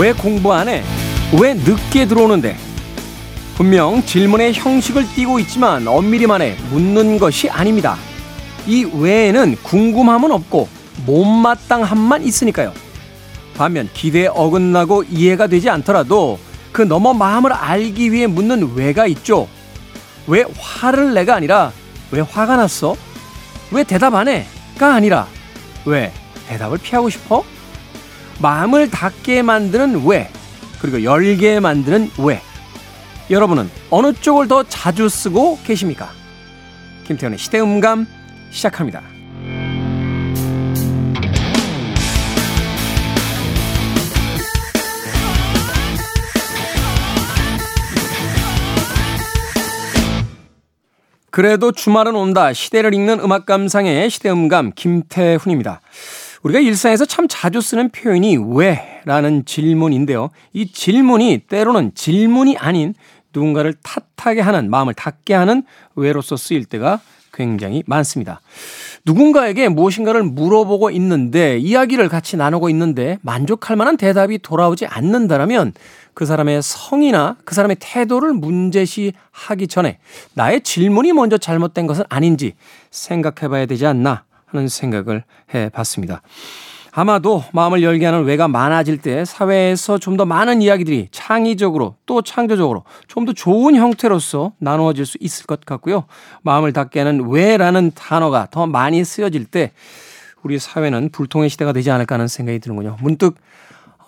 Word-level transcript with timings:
왜 0.00 0.12
공부 0.12 0.52
안 0.52 0.68
해? 0.68 0.84
왜 1.40 1.54
늦게 1.54 2.06
들어오는데? 2.06 2.56
분명 3.56 4.00
질문의 4.04 4.52
형식을 4.54 5.04
띠고 5.16 5.40
있지만 5.40 5.88
엄밀히만 5.88 6.40
해 6.40 6.56
묻는 6.70 7.18
것이 7.18 7.50
아닙니다. 7.50 7.96
이 8.68 8.84
외에는 8.84 9.56
궁금함은 9.64 10.30
없고 10.30 10.68
못마땅함만 11.04 12.22
있으니까요. 12.22 12.72
반면 13.56 13.88
기대에 13.92 14.28
어긋나고 14.28 15.02
이해가 15.02 15.48
되지 15.48 15.68
않더라도 15.68 16.38
그 16.70 16.82
너머 16.82 17.12
마음을 17.12 17.52
알기 17.52 18.12
위해 18.12 18.28
묻는 18.28 18.74
왜가 18.76 19.08
있죠. 19.08 19.48
왜 20.28 20.44
화를 20.56 21.12
내가 21.12 21.34
아니라 21.34 21.72
왜 22.12 22.20
화가 22.20 22.54
났어? 22.54 22.94
왜 23.72 23.82
대답 23.82 24.14
안 24.14 24.28
해? 24.28 24.46
가 24.78 24.94
아니라 24.94 25.26
왜 25.84 26.12
대답을 26.46 26.78
피하고 26.78 27.10
싶어? 27.10 27.42
마음을 28.40 28.90
닫게 28.90 29.42
만드는 29.42 30.06
왜 30.06 30.30
그리고 30.80 31.02
열게 31.02 31.60
만드는 31.60 32.10
왜 32.18 32.40
여러분은 33.30 33.70
어느 33.90 34.12
쪽을 34.12 34.48
더 34.48 34.62
자주 34.62 35.08
쓰고 35.08 35.58
계십니까? 35.64 36.10
김태현의 37.04 37.38
시대음감 37.38 38.06
시작합니다. 38.50 39.02
그래도 51.30 51.70
주말은 51.70 52.16
온다. 52.16 52.52
시대를 52.52 52.94
읽는 52.94 53.20
음악 53.20 53.46
감상의 53.46 54.10
시대음감 54.10 54.72
김태훈입니다. 54.74 55.80
우리가 56.42 56.60
일상에서 56.60 57.04
참 57.04 57.26
자주 57.28 57.60
쓰는 57.60 57.90
표현이 57.90 58.38
왜? 58.54 59.00
라는 59.04 59.44
질문인데요. 59.44 60.30
이 60.52 60.70
질문이 60.70 61.44
때로는 61.48 61.92
질문이 61.94 62.56
아닌 62.56 62.94
누군가를 63.34 63.74
탓하게 64.16 64.40
하는, 64.40 64.70
마음을 64.70 64.94
닫게 64.94 65.34
하는 65.34 65.62
왜로서 65.94 66.36
쓰일 66.36 66.64
때가 66.64 67.00
굉장히 67.32 67.82
많습니다. 67.86 68.40
누군가에게 69.04 69.68
무엇인가를 69.68 70.24
물어보고 70.24 70.90
있는데 70.90 71.58
이야기를 71.58 72.08
같이 72.08 72.36
나누고 72.36 72.68
있는데 72.70 73.18
만족할 73.22 73.76
만한 73.76 73.96
대답이 73.96 74.38
돌아오지 74.38 74.86
않는다라면 74.86 75.72
그 76.14 76.26
사람의 76.26 76.62
성이나 76.62 77.36
그 77.44 77.54
사람의 77.54 77.76
태도를 77.78 78.32
문제시 78.32 79.12
하기 79.30 79.68
전에 79.68 79.98
나의 80.34 80.62
질문이 80.62 81.12
먼저 81.12 81.38
잘못된 81.38 81.86
것은 81.86 82.04
아닌지 82.08 82.54
생각해 82.90 83.48
봐야 83.48 83.66
되지 83.66 83.86
않나 83.86 84.24
하는 84.50 84.68
생각을 84.68 85.24
해 85.54 85.68
봤습니다. 85.70 86.22
아마도 86.92 87.44
마음을 87.52 87.82
열게 87.82 88.06
하는 88.06 88.24
왜가 88.24 88.48
많아질 88.48 88.98
때 88.98 89.24
사회에서 89.24 89.98
좀 89.98 90.16
더 90.16 90.24
많은 90.24 90.62
이야기들이 90.62 91.08
창의적으로 91.12 91.94
또 92.06 92.22
창조적으로 92.22 92.82
좀 93.06 93.24
더 93.24 93.32
좋은 93.32 93.76
형태로서 93.76 94.52
나누어질 94.58 95.06
수 95.06 95.16
있을 95.20 95.46
것 95.46 95.64
같고요. 95.64 96.06
마음을 96.42 96.72
닫게 96.72 96.98
하는 96.98 97.28
왜라는 97.28 97.92
단어가 97.94 98.48
더 98.50 98.66
많이 98.66 99.04
쓰여질 99.04 99.44
때 99.44 99.70
우리 100.42 100.58
사회는 100.58 101.10
불통의 101.10 101.50
시대가 101.50 101.72
되지 101.72 101.90
않을까 101.90 102.14
하는 102.14 102.26
생각이 102.26 102.58
드는군요. 102.58 102.96
문득 103.00 103.36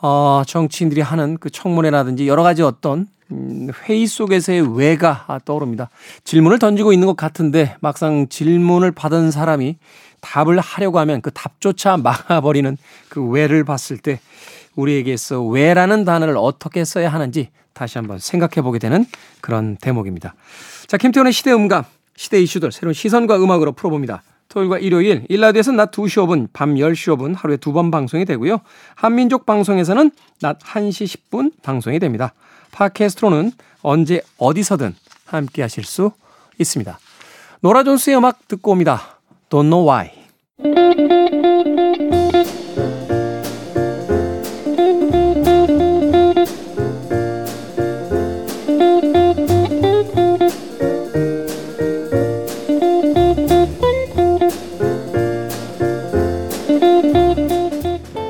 어, 0.02 0.42
정치인들이 0.46 1.00
하는 1.02 1.36
그 1.38 1.50
청문회라든지 1.50 2.26
여러 2.26 2.42
가지 2.42 2.62
어떤 2.62 3.06
음, 3.30 3.68
회의 3.84 4.06
속에서의 4.06 4.76
왜가 4.76 5.26
떠오릅니다. 5.44 5.90
질문을 6.24 6.58
던지고 6.58 6.92
있는 6.92 7.06
것 7.06 7.16
같은데 7.16 7.76
막상 7.80 8.26
질문을 8.28 8.90
받은 8.90 9.30
사람이 9.30 9.76
답을 10.20 10.58
하려고 10.58 10.98
하면 11.00 11.20
그 11.20 11.30
답조차 11.30 11.96
막아버리는 11.96 12.76
그 13.08 13.22
왜를 13.24 13.64
봤을 13.64 13.98
때 13.98 14.20
우리에게서 14.76 15.42
왜라는 15.42 16.04
단어를 16.04 16.36
어떻게 16.36 16.84
써야 16.84 17.12
하는지 17.12 17.50
다시 17.72 17.98
한번 17.98 18.18
생각해 18.18 18.62
보게 18.62 18.78
되는 18.78 19.06
그런 19.40 19.76
대목입니다. 19.76 20.34
자, 20.86 20.96
김태훈의 20.96 21.32
시대 21.32 21.52
음감, 21.52 21.84
시대 22.16 22.40
이슈들 22.40 22.72
새로운 22.72 22.94
시선과 22.94 23.42
음악으로 23.42 23.72
풀어봅니다. 23.72 24.22
토요일과 24.48 24.78
일요일, 24.78 25.24
일라드에서는 25.28 25.76
낮 25.76 25.92
2시 25.92 26.26
5분, 26.26 26.48
밤 26.52 26.74
10시 26.74 27.16
5분 27.16 27.36
하루에 27.36 27.56
두 27.56 27.72
번 27.72 27.90
방송이 27.90 28.24
되고요. 28.24 28.60
한민족 28.96 29.46
방송에서는 29.46 30.10
낮 30.40 30.58
1시 30.58 31.30
10분 31.30 31.52
방송이 31.62 32.00
됩니다. 32.00 32.34
팟캐스트로는 32.72 33.52
언제 33.82 34.20
어디서든 34.38 34.94
함께 35.24 35.62
하실 35.62 35.84
수 35.84 36.10
있습니다. 36.58 36.98
노라 37.60 37.84
존스의 37.84 38.16
음악 38.16 38.48
듣고 38.48 38.72
옵니다. 38.72 39.19
Don't 39.50 39.68
know 39.68 39.84
why. 39.84 40.12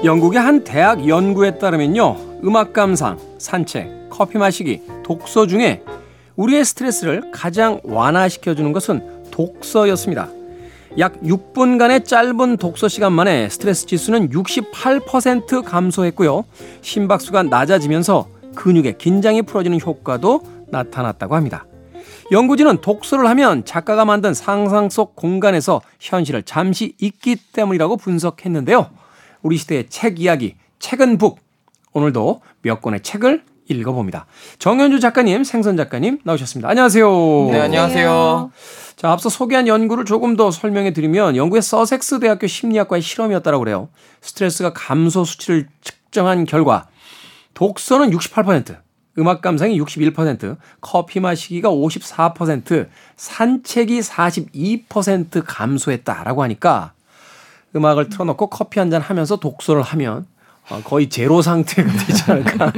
영국의 0.03 0.41
한 0.41 0.64
대학 0.64 1.06
연구에 1.06 1.59
따르면요. 1.59 2.16
음악 2.42 2.72
감상, 2.72 3.19
산책, 3.36 4.09
커피 4.09 4.38
마시기, 4.38 4.80
독서 5.04 5.47
중에 5.47 5.82
우리의 6.36 6.64
스트레스를 6.64 7.30
가장 7.30 7.78
완화시켜주는 7.84 8.72
것은 8.72 9.30
독서였습니다. 9.30 10.39
약 10.98 11.20
6분간의 11.20 12.04
짧은 12.04 12.56
독서 12.56 12.88
시간 12.88 13.12
만에 13.12 13.48
스트레스 13.48 13.86
지수는 13.86 14.30
68% 14.30 15.64
감소했고요. 15.64 16.44
심박수가 16.82 17.44
낮아지면서 17.44 18.28
근육의 18.56 18.98
긴장이 18.98 19.42
풀어지는 19.42 19.80
효과도 19.80 20.42
나타났다고 20.68 21.36
합니다. 21.36 21.66
연구진은 22.32 22.80
독서를 22.80 23.28
하면 23.30 23.64
작가가 23.64 24.04
만든 24.04 24.34
상상 24.34 24.88
속 24.88 25.16
공간에서 25.16 25.80
현실을 25.98 26.42
잠시 26.42 26.94
잊기 26.98 27.36
때문이라고 27.52 27.96
분석했는데요. 27.96 28.90
우리 29.42 29.56
시대의 29.56 29.88
책 29.88 30.20
이야기, 30.20 30.56
책은 30.78 31.18
북. 31.18 31.38
오늘도 31.92 32.40
몇 32.62 32.80
권의 32.80 33.00
책을 33.02 33.42
읽어봅니다. 33.68 34.26
정현주 34.58 35.00
작가님, 35.00 35.44
생선 35.44 35.76
작가님 35.76 36.18
나오셨습니다. 36.24 36.68
안녕하세요. 36.68 37.48
네, 37.50 37.60
안녕하세요. 37.60 38.50
자, 39.00 39.10
앞서 39.12 39.30
소개한 39.30 39.66
연구를 39.66 40.04
조금 40.04 40.36
더 40.36 40.50
설명해 40.50 40.92
드리면 40.92 41.34
영국의 41.34 41.62
서섹스 41.62 42.20
대학교 42.20 42.46
심리학과의 42.46 43.00
실험이었다고 43.00 43.58
그래요. 43.60 43.88
스트레스가 44.20 44.74
감소 44.74 45.24
수치를 45.24 45.68
측정한 45.80 46.44
결과 46.44 46.86
독서는 47.54 48.10
68%, 48.10 48.76
음악 49.16 49.40
감상이 49.40 49.80
61%, 49.80 50.58
커피 50.82 51.18
마시기가 51.18 51.70
54%, 51.70 52.88
산책이 53.16 54.00
42% 54.00 55.44
감소했다라고 55.46 56.42
하니까 56.42 56.92
음악을 57.74 58.10
틀어놓고 58.10 58.50
커피 58.50 58.80
한 58.80 58.90
잔 58.90 59.00
하면서 59.00 59.36
독서를 59.36 59.80
하면 59.80 60.26
거의 60.84 61.08
제로 61.08 61.40
상태가 61.40 61.90
되지 61.90 62.30
않을까 62.30 62.70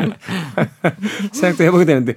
생각도 1.35 1.65
해보게 1.65 1.85
되는데 1.85 2.15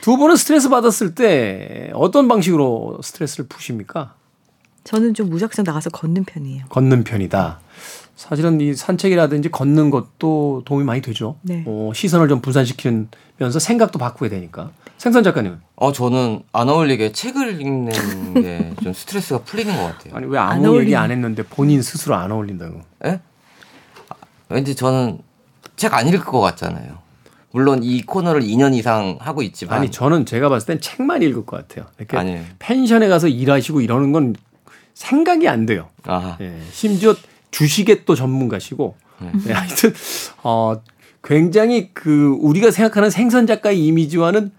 두 0.00 0.16
분은 0.16 0.36
스트레스 0.36 0.68
받았을 0.68 1.14
때 1.14 1.90
어떤 1.94 2.28
방식으로 2.28 3.00
스트레스를 3.02 3.46
푸십니까? 3.48 4.14
저는 4.84 5.12
좀 5.14 5.28
무작정 5.28 5.64
나가서 5.64 5.90
걷는 5.90 6.24
편이에요. 6.24 6.66
걷는 6.68 7.04
편이다. 7.04 7.60
사실은 8.16 8.60
이 8.60 8.74
산책이라든지 8.74 9.50
걷는 9.50 9.90
것도 9.90 10.62
도움이 10.64 10.84
많이 10.84 11.00
되죠. 11.02 11.36
네. 11.42 11.62
어, 11.66 11.92
시선을 11.94 12.28
좀 12.28 12.40
분산시키면서 12.40 13.58
생각도 13.60 13.98
바꾸게 13.98 14.28
되니까. 14.30 14.70
생선 14.96 15.22
작가님은? 15.22 15.60
어, 15.76 15.92
저는 15.92 16.42
안 16.52 16.68
어울리게 16.68 17.12
책을 17.12 17.60
읽는 17.60 18.34
게 18.42 18.72
좀 18.82 18.92
스트레스가 18.92 19.40
풀리는 19.44 19.76
것 19.76 19.82
같아요. 19.82 20.16
아니, 20.16 20.26
왜 20.26 20.38
아무 20.38 20.80
얘기 20.80 20.96
안 20.96 21.10
했는데 21.10 21.42
본인 21.44 21.82
스스로 21.82 22.14
안 22.16 22.32
어울린다고? 22.32 22.80
예? 23.06 23.20
왠지 24.48 24.74
저는 24.74 25.18
책 25.76 25.92
안 25.94 26.08
읽을 26.08 26.20
것 26.20 26.40
같잖아요. 26.40 26.98
물론 27.50 27.82
이 27.82 28.02
코너를 28.02 28.42
2년 28.42 28.74
이상 28.74 29.16
하고 29.20 29.42
있지만 29.42 29.78
아니 29.78 29.90
저는 29.90 30.26
제가 30.26 30.48
봤을 30.48 30.66
땐 30.66 30.80
책만 30.80 31.22
읽을 31.22 31.46
것 31.46 31.56
같아요. 31.56 31.86
이렇게 31.98 32.16
아니에요. 32.16 32.44
펜션에 32.58 33.08
가서 33.08 33.28
일하시고 33.28 33.80
이러는 33.80 34.12
건 34.12 34.34
생각이 34.94 35.48
안 35.48 35.64
돼요. 35.64 35.88
아, 36.04 36.36
예, 36.40 36.58
심지어 36.72 37.14
주식의 37.50 38.04
또 38.04 38.14
전문가시고 38.14 38.96
네. 39.20 39.32
네, 39.46 39.52
하여튼 39.52 39.94
어 40.42 40.80
굉장히 41.22 41.90
그 41.94 42.36
우리가 42.40 42.70
생각하는 42.70 43.10
생선 43.10 43.46
작가의 43.46 43.84
이미지와는 43.86 44.52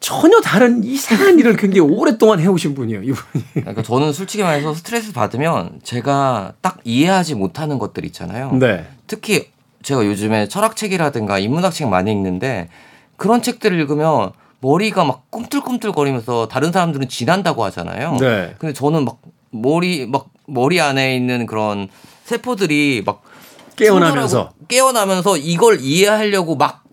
전혀 0.00 0.40
다른 0.40 0.82
이상한 0.82 1.38
일을 1.38 1.56
굉장히 1.56 1.80
오랫동안 1.80 2.40
해오신 2.40 2.74
분이에요, 2.74 3.02
이분이. 3.02 3.44
그러니까 3.52 3.82
저는 3.82 4.14
솔직히 4.14 4.42
말해서 4.42 4.72
스트레스 4.72 5.12
받으면 5.12 5.80
제가 5.82 6.54
딱 6.62 6.78
이해하지 6.84 7.34
못하는 7.34 7.78
것들 7.78 8.06
있잖아요. 8.06 8.52
네. 8.52 8.88
특히 9.06 9.50
제가 9.82 10.04
요즘에 10.06 10.48
철학책이라든가 10.48 11.38
인문학 11.38 11.72
책 11.72 11.88
많이 11.88 12.12
읽는데 12.12 12.68
그런 13.16 13.42
책들을 13.42 13.78
읽으면 13.78 14.32
머리가 14.60 15.04
막 15.04 15.30
꿈틀꿈틀거리면서 15.30 16.48
다른 16.48 16.72
사람들은 16.72 17.08
지난다고 17.08 17.64
하잖아요. 17.64 18.16
네. 18.20 18.54
근데 18.58 18.72
저는 18.72 19.04
막 19.04 19.20
머리 19.50 20.06
막 20.06 20.28
머리 20.46 20.80
안에 20.80 21.16
있는 21.16 21.46
그런 21.46 21.88
세포들이 22.24 23.02
막 23.04 23.22
깨어나면서. 23.76 24.50
깨어나면서 24.68 25.36
이걸 25.38 25.80
이해하려고 25.80 26.56
막 26.56 26.84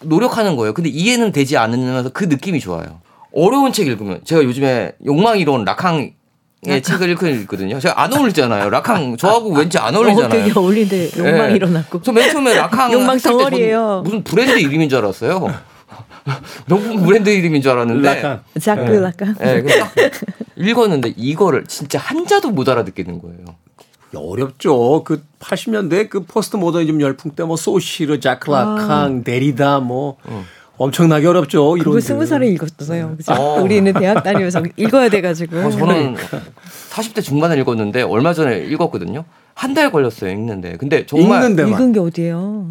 노력하는 0.00 0.56
거예요. 0.56 0.74
근데 0.74 0.90
이해는 0.90 1.32
되지 1.32 1.56
않으면서 1.56 2.10
그 2.10 2.24
느낌이 2.24 2.58
좋아요. 2.60 3.00
어려운 3.34 3.72
책 3.72 3.86
읽으면 3.86 4.20
제가 4.24 4.42
요즘에 4.42 4.92
욕망 5.06 5.38
이론 5.38 5.64
라캉 5.64 6.12
의 6.64 6.80
책을 6.80 7.10
읽고 7.10 7.26
있거든요. 7.26 7.80
제가 7.80 8.00
안 8.00 8.12
어울리잖아요. 8.14 8.70
라캉 8.70 9.16
저하고 9.16 9.52
왠지 9.52 9.78
안 9.78 9.96
어, 9.96 9.98
어울리잖아요. 9.98 10.28
되게 10.44 10.52
어울린데 10.56 11.10
욕망 11.18 11.50
예. 11.50 11.56
일어났고. 11.56 12.02
저 12.02 12.12
맨 12.12 12.30
처음에 12.30 12.54
라캉 12.54 12.92
욕망 12.94 13.18
덩어리예요. 13.18 14.02
무슨 14.04 14.22
브랜드 14.22 14.56
이름인 14.60 14.88
줄 14.88 14.98
알았어요. 14.98 15.52
너무 16.66 17.00
브랜드 17.04 17.30
이름인 17.30 17.62
줄 17.62 17.72
알았는데. 17.72 18.14
라캉. 18.14 18.42
자꾸 18.60 18.94
예. 18.94 19.00
예, 19.44 19.62
딱 19.80 19.92
읽었는데 20.54 21.14
이거를 21.16 21.64
진짜 21.66 21.98
한자도 21.98 22.50
못 22.52 22.68
알아듣겠는 22.68 23.20
거예요. 23.20 23.38
어렵죠. 24.14 25.02
그 25.04 25.24
80년대 25.40 26.08
그 26.10 26.22
포스트 26.24 26.56
모더니즘 26.56 27.00
열풍 27.00 27.32
때 27.32 27.42
뭐 27.44 27.56
소쉬르, 27.56 28.20
자크 28.20 28.63
라캉, 28.63 29.24
데리다 29.24 29.80
뭐 29.80 30.16
엄청나게 30.82 31.26
어렵죠. 31.26 31.76
이런 31.76 31.84
그거 31.84 32.00
스무 32.00 32.26
살에 32.26 32.48
읽었어요. 32.48 33.14
그죠? 33.16 33.32
어. 33.32 33.60
우리는 33.62 33.92
대학 33.92 34.22
다니면서 34.22 34.62
읽어야 34.76 35.08
돼가지고. 35.08 35.56
어, 35.58 35.70
저는 35.70 36.16
40대 36.90 37.22
중반에 37.22 37.56
읽었는데 37.60 38.02
얼마 38.02 38.34
전에 38.34 38.58
읽었거든요. 38.66 39.24
한 39.54 39.74
달 39.74 39.92
걸렸어요 39.92 40.30
읽는데. 40.30 40.76
근데 40.78 41.06
정말 41.06 41.42
읽는 41.42 41.56
데만. 41.56 41.72
읽은 41.72 41.92
게 41.92 42.00
어디예요? 42.00 42.66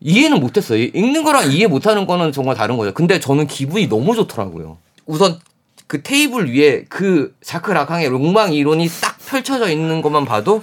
이해는 0.00 0.40
못했어요. 0.40 0.82
읽는 0.82 1.24
거랑 1.24 1.50
이해 1.50 1.66
못하는 1.66 2.06
거는 2.06 2.32
정말 2.32 2.54
다른 2.54 2.76
거죠. 2.76 2.92
근데 2.92 3.18
저는 3.18 3.46
기분이 3.46 3.88
너무 3.88 4.14
좋더라고요. 4.14 4.76
우선 5.06 5.38
그 5.86 6.02
테이블 6.02 6.52
위에 6.54 6.84
그 6.88 7.34
자크 7.42 7.70
라캉의 7.70 8.06
욕망 8.08 8.52
이론이 8.52 8.88
딱 9.00 9.16
펼쳐져 9.26 9.68
있는 9.70 10.02
것만 10.02 10.24
봐도 10.26 10.62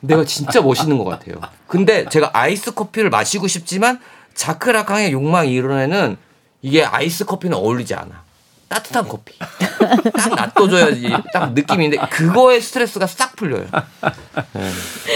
내가 0.00 0.24
진짜 0.24 0.60
멋있는 0.60 0.98
것 0.98 1.04
같아요. 1.04 1.36
근데 1.66 2.06
제가 2.08 2.30
아이스 2.34 2.74
커피를 2.74 3.08
마시고 3.10 3.46
싶지만 3.48 3.98
자크 4.36 4.70
라캉의 4.70 5.12
욕망 5.12 5.48
이론에는 5.48 6.16
이게 6.62 6.84
아이스 6.84 7.24
커피는 7.24 7.56
어울리지 7.56 7.94
않아. 7.94 8.24
따뜻한 8.68 9.06
커피. 9.06 9.34
딱 9.38 10.52
놔둬줘야지. 10.56 11.08
딱 11.32 11.52
느낌인데 11.54 11.98
그거에 12.10 12.58
스트레스가 12.60 13.06
싹 13.06 13.36
풀려요. 13.36 13.66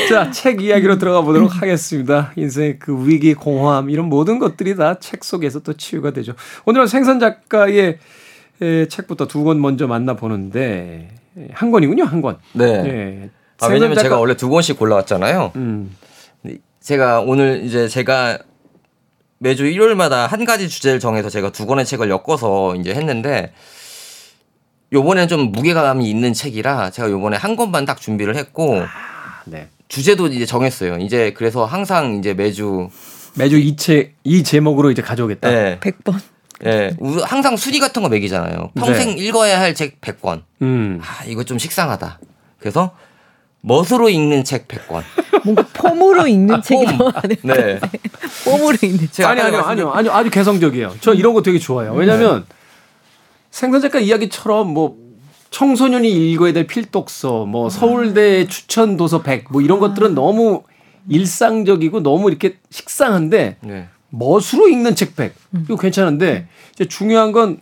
자, 0.08 0.30
책 0.30 0.60
이야기로 0.62 0.98
들어가 0.98 1.22
보도록 1.22 1.60
하겠습니다. 1.60 2.32
인생의 2.36 2.78
그 2.78 3.06
위기, 3.08 3.34
공허함, 3.34 3.90
이런 3.90 4.06
모든 4.08 4.38
것들이 4.38 4.76
다 4.76 4.98
책 5.00 5.24
속에서 5.24 5.60
또 5.60 5.72
치유가 5.76 6.12
되죠. 6.12 6.34
오늘은 6.64 6.86
생선 6.86 7.18
작가의 7.18 7.98
에, 8.62 8.86
책부터 8.88 9.26
두 9.26 9.42
권 9.44 9.60
먼저 9.60 9.86
만나보는데, 9.86 11.08
에, 11.38 11.48
한 11.52 11.70
권이군요, 11.70 12.04
한 12.04 12.20
권. 12.22 12.36
네. 12.52 12.64
예. 12.64 13.30
아, 13.62 13.66
왜냐면 13.66 13.94
작가- 13.96 14.02
제가 14.02 14.18
원래 14.18 14.36
두 14.36 14.48
권씩 14.50 14.78
골라왔잖아요. 14.78 15.52
음, 15.56 15.96
제가 16.80 17.20
오늘 17.20 17.62
이제 17.64 17.88
제가 17.88 18.38
매주 19.42 19.64
일요일마다 19.66 20.26
한 20.26 20.44
가지 20.44 20.68
주제를 20.68 21.00
정해서 21.00 21.30
제가 21.30 21.50
두 21.50 21.64
권의 21.66 21.86
책을 21.86 22.10
엮어서 22.10 22.76
이제 22.76 22.94
했는데 22.94 23.52
요번에는 24.92 25.28
좀 25.28 25.50
무게감이 25.50 26.08
있는 26.08 26.34
책이라 26.34 26.90
제가 26.90 27.10
요번에 27.10 27.38
한 27.38 27.56
권만 27.56 27.86
딱 27.86 27.98
준비를 28.00 28.36
했고 28.36 28.82
네. 29.46 29.68
주제도 29.88 30.26
이제 30.26 30.44
정했어요. 30.44 30.98
이제 30.98 31.32
그래서 31.32 31.64
항상 31.64 32.16
이제 32.18 32.34
매주 32.34 32.90
매주 33.34 33.56
이 33.56 33.76
책, 33.76 34.14
이 34.24 34.42
제목으로 34.44 34.90
이제 34.90 35.00
가져오겠다. 35.00 35.50
예. 35.52 35.78
100번. 35.80 36.20
예. 36.66 36.94
우- 37.00 37.22
항상 37.22 37.56
순위 37.56 37.78
같은 37.80 38.02
거 38.02 38.08
매기잖아요. 38.10 38.72
평생 38.74 39.16
읽어야 39.16 39.58
할 39.58 39.74
책 39.74 40.00
100권. 40.02 40.42
음. 40.62 41.00
아, 41.02 41.24
이거 41.24 41.44
좀 41.44 41.58
식상하다. 41.58 42.18
그래서 42.58 42.94
멋으로 43.62 44.08
읽는 44.08 44.44
책 44.44 44.68
100권. 44.68 45.02
뭔가 45.44 45.64
폼으로 45.72 46.26
읽는 46.26 46.62
책이라고 46.62 47.10
하는 47.10 47.36
네. 47.42 47.80
폼으로 48.44 48.76
읽는 48.82 49.08
책. 49.10 49.26
아니, 49.26 49.40
아니요, 49.40 49.60
아니요, 49.60 49.90
아니요, 49.90 50.12
아주 50.12 50.30
개성적이에요. 50.30 50.94
저 51.00 51.14
이런 51.14 51.34
거 51.34 51.42
되게 51.42 51.58
좋아해요. 51.58 51.92
왜냐면 51.94 52.44
생선 53.50 53.80
작가 53.80 53.98
이야기처럼 53.98 54.68
뭐 54.68 54.96
청소년이 55.50 56.30
읽어야 56.32 56.52
될 56.52 56.66
필독서, 56.66 57.46
뭐 57.46 57.68
서울대 57.70 58.46
추천 58.46 58.96
도서 58.96 59.22
100, 59.22 59.46
뭐 59.50 59.60
이런 59.62 59.80
것들은 59.80 60.14
너무 60.14 60.62
일상적이고 61.08 62.02
너무 62.02 62.28
이렇게 62.28 62.58
식상한데 62.70 63.56
네. 63.60 63.88
멋으로 64.10 64.68
읽는 64.68 64.94
책 64.94 65.16
100. 65.16 65.34
이거 65.64 65.76
괜찮은데 65.76 66.46
이제 66.74 66.84
중요한 66.86 67.32
건 67.32 67.60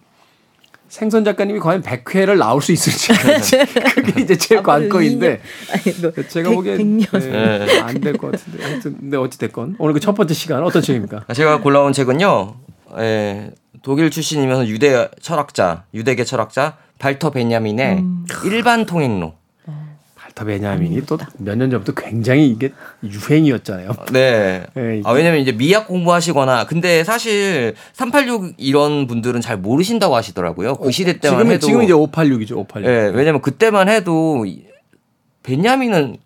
생선 0.88 1.24
작가님이 1.24 1.58
과연 1.60 1.82
100회를 1.82 2.38
나올 2.38 2.62
수 2.62 2.72
있을지 2.72 3.08
그게 3.94 4.22
이제 4.22 4.36
제일 4.36 4.62
관건인데 4.62 5.40
아니, 5.70 5.94
뭐 6.00 6.12
제가 6.28 6.48
백- 6.50 6.54
보기엔. 6.56 6.98
네. 6.98 7.80
안될 7.80 8.16
것 8.16 8.32
같은데 8.32 8.64
하여튼 8.64 8.96
근데 8.98 9.16
어찌 9.16 9.38
됐건 9.38 9.76
오늘 9.78 9.92
그 9.94 10.00
첫 10.00 10.14
번째 10.14 10.32
시간 10.34 10.62
어떤 10.62 10.80
책입니까? 10.82 11.24
제가 11.34 11.60
골라온 11.60 11.92
책은요. 11.92 12.54
예, 12.98 13.50
독일 13.82 14.10
출신이면서 14.10 14.66
유대 14.68 15.08
철학자, 15.20 15.84
유대계 15.92 16.24
철학자 16.24 16.76
발터 16.98 17.30
베냐민의 17.30 18.02
일반 18.46 18.86
통행로. 18.86 19.34
발터 20.38 20.44
베냐민이 20.44 21.04
또 21.06 21.18
몇 21.38 21.56
년 21.56 21.70
전부터 21.70 21.92
굉장히 22.00 22.48
이게 22.48 22.72
유행이었잖아요. 23.02 23.90
네. 24.12 24.64
예, 24.76 25.02
아, 25.04 25.10
왜냐면 25.12 25.40
이제 25.40 25.52
미학 25.52 25.86
공부하시거나 25.88 26.66
근데 26.66 27.02
사실 27.04 27.74
386 27.94 28.54
이런 28.58 29.06
분들은 29.06 29.40
잘 29.40 29.56
모르신다고 29.56 30.14
하시더라고요. 30.14 30.76
그 30.76 30.90
시대 30.92 31.18
때만 31.18 31.38
지금 31.40 31.52
해도 31.52 31.66
지금 31.66 31.82
이제 31.82 31.92
586이죠. 31.92 32.52
586. 32.58 32.84
예, 32.86 33.10
왜냐면 33.14 33.40
그때만 33.40 33.88
해도 33.88 34.44
이- 34.46 34.64
베냐민은 35.42 36.16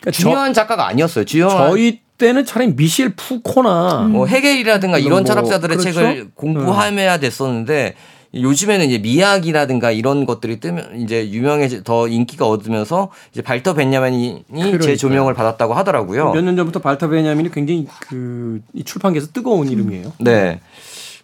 그러니까 0.00 0.10
중요한 0.10 0.52
작가가 0.52 0.86
아니었어요. 0.88 1.24
저, 1.24 1.28
주요한 1.30 1.68
저희 1.70 2.00
때는 2.18 2.44
차라리 2.46 2.72
미셸 2.72 3.12
푸코나 3.16 4.08
뭐 4.10 4.26
헤겔이라든가 4.26 4.98
이런 4.98 5.10
뭐, 5.18 5.24
철학자들의 5.24 5.76
그렇죠? 5.76 5.92
책을 5.92 6.28
공부해야 6.34 7.18
됐었는데 7.18 7.94
요즘에는 8.42 8.86
이제 8.86 8.98
미학이라든가 8.98 9.90
이런 9.90 10.26
것들이 10.26 10.60
뜨면 10.60 11.00
이제 11.00 11.30
유명해지 11.30 11.84
더 11.84 12.08
인기가 12.08 12.46
얻으면서 12.46 13.10
이제 13.32 13.42
발터 13.42 13.74
베냐민이 13.74 14.44
그러니까요. 14.50 14.80
재조명을 14.80 15.34
받았다고 15.34 15.74
하더라고요. 15.74 16.32
몇 16.32 16.42
년 16.42 16.56
전부터 16.56 16.80
발터 16.80 17.08
베냐민이 17.08 17.50
굉장히 17.50 17.86
그이 18.00 18.84
출판계에서 18.84 19.28
뜨거운 19.32 19.68
이름이에요. 19.68 20.12
네. 20.20 20.60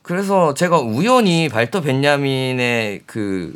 그래서 0.02 0.54
제가 0.54 0.80
우연히 0.80 1.48
발터 1.48 1.80
베냐민의 1.80 3.02
그를 3.06 3.54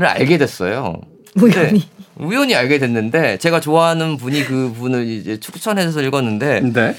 알게 0.00 0.38
됐어요. 0.38 1.00
우연히. 1.36 1.88
우연히 2.16 2.54
알게 2.54 2.78
됐는데 2.78 3.38
제가 3.38 3.60
좋아하는 3.60 4.16
분이 4.16 4.44
그 4.44 4.72
분을 4.76 5.06
이제 5.06 5.38
추천해서 5.38 6.00
읽었는데 6.02 6.60
네. 6.72 6.96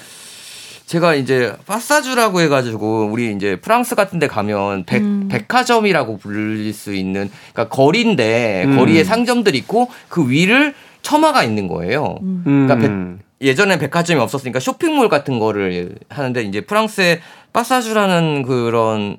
제가 0.89 1.13
이제 1.13 1.55
파사주라고 1.67 2.41
해가지고 2.41 3.09
우리 3.11 3.31
이제 3.35 3.57
프랑스 3.57 3.93
같은데 3.93 4.25
가면 4.25 4.85
백, 4.85 5.03
백화점이라고 5.29 6.17
불릴 6.17 6.73
수 6.73 6.95
있는 6.95 7.29
그러니까 7.53 7.69
거리인데 7.75 8.63
음. 8.65 8.75
거리에 8.75 9.03
상점들이 9.03 9.55
있고 9.59 9.91
그 10.07 10.27
위를 10.27 10.73
처마가 11.03 11.43
있는 11.43 11.67
거예요. 11.67 12.17
음. 12.23 12.65
그러니까 12.67 13.23
예전에 13.39 13.77
백화점이 13.77 14.19
없었으니까 14.19 14.59
쇼핑몰 14.59 15.09
같은 15.09 15.37
거를 15.37 15.95
하는데 16.09 16.41
이제 16.41 16.61
프랑스의 16.61 17.19
파사주라는 17.53 18.41
그런 18.41 19.17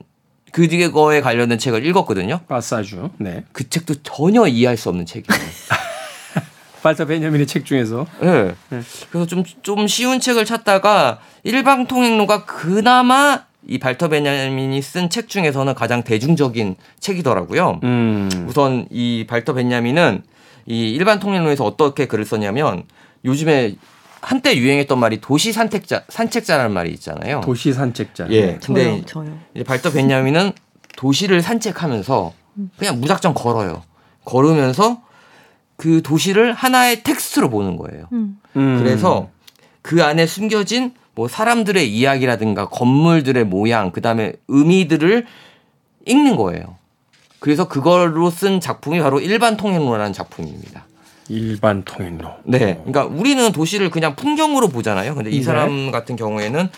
그거에 0.50 1.20
관련된 1.20 1.56
책을 1.58 1.86
읽었거든요. 1.86 2.40
파사주. 2.48 3.10
네. 3.18 3.44
그 3.52 3.70
책도 3.70 4.02
전혀 4.02 4.44
이해할 4.48 4.76
수 4.76 4.88
없는 4.88 5.06
책이에요. 5.06 5.38
발터 6.82 7.04
베냐민의 7.06 7.46
책 7.46 7.64
중에서 7.64 8.06
네. 8.20 8.54
그래서 9.10 9.26
좀, 9.26 9.42
좀 9.62 9.86
쉬운 9.86 10.20
책을 10.20 10.44
찾다가 10.44 11.20
일방통행로가 11.42 12.44
그나마 12.44 13.44
이 13.66 13.78
발터 13.78 14.08
베냐민이 14.08 14.80
쓴 14.82 15.10
책 15.10 15.28
중에서는 15.28 15.74
가장 15.74 16.02
대중적인 16.02 16.76
책이더라고요. 16.98 17.80
음. 17.82 18.46
우선 18.48 18.86
이 18.90 19.26
발터 19.28 19.52
베냐민은 19.54 20.22
이 20.66 20.90
일반 20.90 21.18
통행로에서 21.20 21.64
어떻게 21.64 22.06
글을 22.06 22.24
썼냐면 22.24 22.84
요즘에 23.24 23.74
한때 24.22 24.56
유행했던 24.56 24.98
말이 24.98 25.20
도시 25.20 25.52
산책자 25.52 26.04
산책자라는 26.08 26.72
말이 26.72 26.90
있잖아요. 26.92 27.40
도시 27.42 27.72
산책자. 27.72 28.28
예. 28.30 28.58
근데 28.64 28.84
저요, 28.84 29.24
저요. 29.24 29.38
이제 29.54 29.64
발터 29.64 29.90
베냐민은 29.92 30.52
도시를 30.96 31.40
산책하면서 31.42 32.32
그냥 32.76 33.00
무작정 33.00 33.34
걸어요. 33.34 33.82
걸으면서 34.24 35.02
그 35.80 36.02
도시를 36.02 36.52
하나의 36.52 37.02
텍스트로 37.04 37.48
보는 37.48 37.78
거예요. 37.78 38.04
음. 38.12 38.38
음. 38.54 38.78
그래서 38.78 39.30
그 39.80 40.04
안에 40.04 40.26
숨겨진 40.26 40.92
뭐 41.14 41.26
사람들의 41.26 41.90
이야기라든가 41.90 42.68
건물들의 42.68 43.44
모양, 43.44 43.90
그 43.90 44.02
다음에 44.02 44.34
의미들을 44.48 45.24
읽는 46.04 46.36
거예요. 46.36 46.76
그래서 47.38 47.66
그걸로 47.66 48.28
쓴 48.28 48.60
작품이 48.60 49.00
바로 49.00 49.20
일반 49.20 49.56
통행로라는 49.56 50.12
작품입니다. 50.12 50.84
일반 51.30 51.82
통행로. 51.82 52.28
네. 52.44 52.82
그러니까 52.84 53.06
우리는 53.06 53.50
도시를 53.50 53.88
그냥 53.88 54.14
풍경으로 54.16 54.68
보잖아요. 54.68 55.14
근데 55.14 55.30
이 55.30 55.38
네. 55.38 55.42
사람 55.42 55.90
같은 55.90 56.14
경우에는 56.14 56.68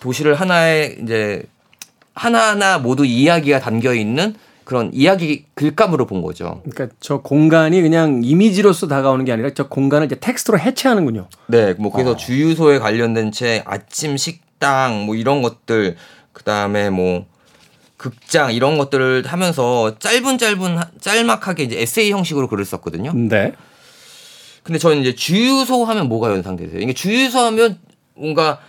도시를 0.00 0.36
하나의 0.36 1.00
이제 1.02 1.42
하나하나 2.14 2.78
모두 2.78 3.04
이야기가 3.04 3.60
담겨 3.60 3.92
있는 3.92 4.34
그런 4.68 4.90
이야기 4.92 5.46
글감으로 5.54 6.04
본 6.04 6.20
거죠. 6.20 6.60
그러니까 6.68 6.94
저 7.00 7.22
공간이 7.22 7.80
그냥 7.80 8.20
이미지로서 8.22 8.86
다가오는 8.86 9.24
게 9.24 9.32
아니라 9.32 9.48
저 9.54 9.66
공간을 9.66 10.04
이제 10.04 10.16
텍스트로 10.16 10.58
해체하는군요. 10.58 11.26
네, 11.46 11.72
뭐 11.78 11.90
그래서 11.90 12.12
아. 12.12 12.16
주유소에 12.16 12.78
관련된 12.78 13.32
책, 13.32 13.62
아침 13.64 14.18
식당 14.18 15.06
뭐 15.06 15.14
이런 15.14 15.40
것들, 15.40 15.96
그 16.34 16.42
다음에 16.42 16.90
뭐 16.90 17.24
극장 17.96 18.52
이런 18.52 18.76
것들을 18.76 19.24
하면서 19.24 19.98
짧은 19.98 20.36
짧은 20.36 20.78
짤막하게 21.00 21.62
이제 21.62 21.80
에세이 21.80 22.12
형식으로 22.12 22.46
글을 22.48 22.66
썼거든요. 22.66 23.12
네. 23.14 23.54
근데 24.64 24.78
저는 24.78 24.98
이제 24.98 25.14
주유소 25.14 25.86
하면 25.86 26.10
뭐가 26.10 26.30
연상되세요? 26.30 26.78
이게 26.78 26.92
주유소 26.92 27.38
하면 27.38 27.78
뭔가 28.12 28.60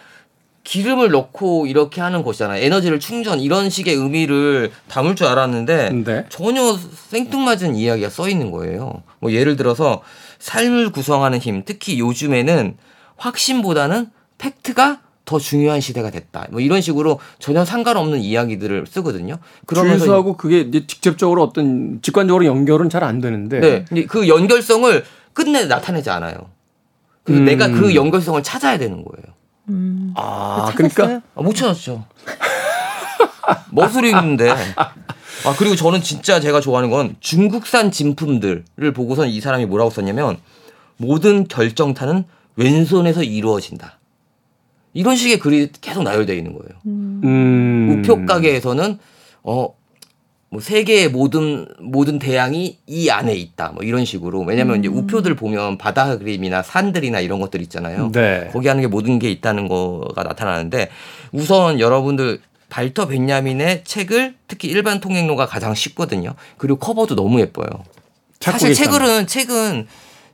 기름을 0.69 1.09
넣고 1.09 1.65
이렇게 1.65 1.99
하는 1.99 2.21
곳이잖아요. 2.21 2.63
에너지를 2.63 2.99
충전 2.99 3.39
이런 3.39 3.71
식의 3.71 3.95
의미를 3.95 4.69
담을 4.87 5.15
줄 5.15 5.25
알았는데 5.25 5.89
네. 6.05 6.25
전혀 6.29 6.77
생뚱맞은 7.09 7.73
이야기가 7.73 8.11
써 8.11 8.29
있는 8.29 8.51
거예요. 8.51 9.01
뭐 9.17 9.31
예를 9.31 9.55
들어서 9.55 10.03
삶을 10.37 10.91
구성하는 10.91 11.39
힘, 11.39 11.63
특히 11.65 11.99
요즘에는 11.99 12.77
확신보다는 13.17 14.11
팩트가 14.37 15.01
더 15.25 15.39
중요한 15.39 15.81
시대가 15.81 16.11
됐다. 16.11 16.45
뭐 16.51 16.61
이런 16.61 16.81
식으로 16.81 17.19
전혀 17.39 17.65
상관없는 17.65 18.19
이야기들을 18.19 18.85
쓰거든요. 18.87 19.39
그러면서 19.65 19.97
주유소하고 19.97 20.37
그게 20.37 20.69
직접적으로 20.69 21.41
어떤 21.41 21.99
직관적으로 22.03 22.45
연결은 22.45 22.91
잘 22.91 23.03
안 23.03 23.21
되는데. 23.21 23.85
네. 23.89 24.05
그 24.05 24.27
연결성을 24.27 25.03
끝내 25.33 25.65
나타내지 25.65 26.11
않아요. 26.11 26.35
그래서 27.23 27.41
음. 27.41 27.45
내가 27.45 27.69
그 27.69 27.95
연결성을 27.95 28.43
찾아야 28.43 28.77
되는 28.77 29.03
거예요. 29.03 29.38
음. 29.69 30.13
아, 30.15 30.71
찾았어요? 30.75 30.91
그러니까 30.93 31.27
아, 31.35 31.41
못 31.41 31.53
찾았죠. 31.55 32.05
머슬이 33.71 34.09
있는데. 34.09 34.49
아, 35.45 35.55
그리고 35.57 35.75
저는 35.75 36.01
진짜 36.01 36.39
제가 36.39 36.59
좋아하는 36.59 36.89
건 36.89 37.15
중국산 37.19 37.91
진품들을 37.91 38.93
보고선 38.93 39.29
이 39.29 39.39
사람이 39.39 39.65
뭐라고 39.67 39.89
썼냐면 39.89 40.37
모든 40.97 41.47
결정타는 41.47 42.25
왼손에서 42.55 43.23
이루어진다. 43.23 43.99
이런 44.93 45.15
식의 45.15 45.39
글이 45.39 45.69
계속 45.79 46.03
나열되어 46.03 46.35
있는 46.35 46.53
거예요. 46.53 46.79
음. 46.85 48.03
우표 48.03 48.25
가게에서는 48.25 48.99
어, 49.43 49.67
뭐 50.51 50.59
세계의 50.59 51.09
모든 51.09 51.67
모든 51.79 52.17
대양이 52.17 52.79
이 52.87 53.09
안에 53.09 53.35
있다. 53.35 53.71
뭐 53.73 53.83
이런 53.83 54.03
식으로. 54.03 54.41
왜냐면 54.41 54.79
이제 54.79 54.87
우표들 54.87 55.35
보면 55.35 55.77
바다 55.77 56.17
그림이나 56.17 56.63
산들이나 56.63 57.19
이런 57.19 57.39
것들 57.39 57.61
있잖아요. 57.61 58.11
네. 58.11 58.49
거기 58.51 58.67
하는 58.67 58.81
게 58.81 58.87
모든 58.87 59.19
게 59.19 59.29
있다는 59.29 59.67
거가 59.67 60.23
나타나는데 60.23 60.89
우선 61.31 61.79
여러분들 61.79 62.41
발터 62.69 63.07
벤야민의 63.07 63.83
책을 63.83 64.35
특히 64.47 64.69
일반 64.69 64.99
통행로가 64.99 65.45
가장 65.45 65.75
쉽거든요. 65.75 66.33
그리고 66.57 66.79
커버도 66.79 67.15
너무 67.15 67.39
예뻐요. 67.39 67.67
사실 68.39 68.73
책은 68.73 69.27
책은 69.27 69.87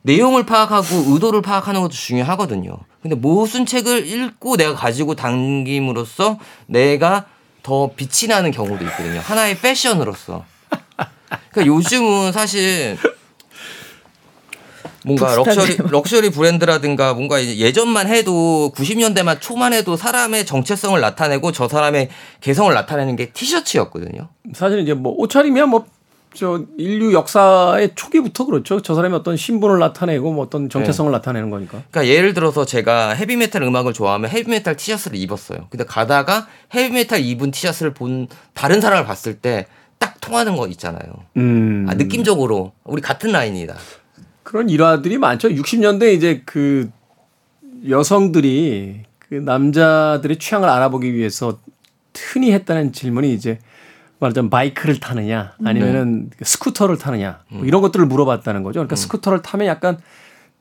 내용을 0.04 0.46
파악하고 0.46 1.14
의도를 1.14 1.42
파악하는 1.42 1.82
것도 1.82 1.94
중요하거든요. 1.94 2.78
근데 3.02 3.16
무슨 3.16 3.66
책을 3.66 4.06
읽고 4.06 4.56
내가 4.56 4.76
가지고 4.76 5.16
당김으로써 5.16 6.38
내가 6.68 7.26
더 7.66 7.90
빛이 7.96 8.30
나는 8.30 8.52
경우도 8.52 8.86
있거든요. 8.86 9.20
하나의 9.22 9.58
패션으로서. 9.58 10.46
그러니까 11.50 11.66
요즘은 11.66 12.32
사실 12.32 12.96
뭔가 15.04 15.36
럭셔리 15.36 15.78
럭셔리 15.90 16.30
브랜드라든가 16.30 17.16
뭔가 17.16 17.44
예전만 17.44 18.08
해도 18.08 18.72
90년대만 18.76 19.42
초만 19.42 19.74
해도 19.74 19.98
사람의 19.98 20.46
정체성을 20.46 21.02
나타내고 21.02 21.52
저 21.54 21.68
사람의 21.68 22.10
개성을 22.42 22.72
나타내는 22.72 23.16
게 23.16 23.32
티셔츠였거든요. 23.32 24.30
사실 24.54 24.82
이제 24.82 24.94
뭐 24.94 25.14
옷차림이야 25.18 25.66
뭐 25.66 25.88
저 26.36 26.64
인류 26.78 27.14
역사의 27.14 27.96
초기부터 27.96 28.46
그렇죠. 28.46 28.82
저 28.82 28.94
사람이 28.94 29.16
어떤 29.16 29.38
신분을 29.38 29.80
나타내고 29.80 30.34
뭐 30.34 30.44
어떤 30.44 30.70
정체성을 30.70 31.12
나타내는 31.12 31.50
거니까. 31.50 31.82
그러니까 31.90 32.08
예를 32.14 32.34
들어서 32.34 32.66
제가 32.66 33.14
헤비메탈 33.14 33.64
음악을 33.64 33.94
좋아하면 33.94 34.30
헤비메탈 34.30 34.76
티셔츠를 34.76 35.18
입었어요. 35.18 35.68
근데 35.70 35.86
가다가 35.86 36.48
헤비메탈 36.74 37.22
입은 37.22 37.52
티셔츠를 37.52 37.94
본 37.94 38.28
다른 38.54 38.82
사람을 38.82 39.06
봤을 39.06 39.40
때 39.40 39.66
딱 40.06 40.20
통하는 40.22 40.56
거 40.56 40.68
있잖아요. 40.68 41.02
음. 41.38 41.86
아, 41.90 41.94
느낌적으로 41.94 42.74
우리 42.84 43.02
같은 43.02 43.32
라인이다. 43.32 43.76
그런 44.44 44.70
일화들이 44.70 45.18
많죠. 45.18 45.50
60년대 45.50 46.14
이제 46.14 46.44
그 46.46 46.90
여성들이 47.88 49.04
그 49.20 49.36
남자들의 49.36 50.38
취향을 50.38 50.70
알아보기 50.70 51.14
위해서 51.14 51.60
흔히 52.16 52.52
했다는 52.54 52.94
질문이 52.94 53.34
이제 53.34 53.60
말하자면 54.20 54.50
바이크를 54.50 55.00
타느냐 55.00 55.54
아니면은 55.64 56.30
스쿠터를 56.42 56.98
타느냐 56.98 57.40
뭐 57.50 57.66
이런 57.66 57.82
것들을 57.82 58.06
물어봤다는 58.06 58.64
거죠. 58.64 58.80
그러니까 58.80 58.96
스쿠터를 58.96 59.42
타면 59.42 59.68
약간 59.68 59.98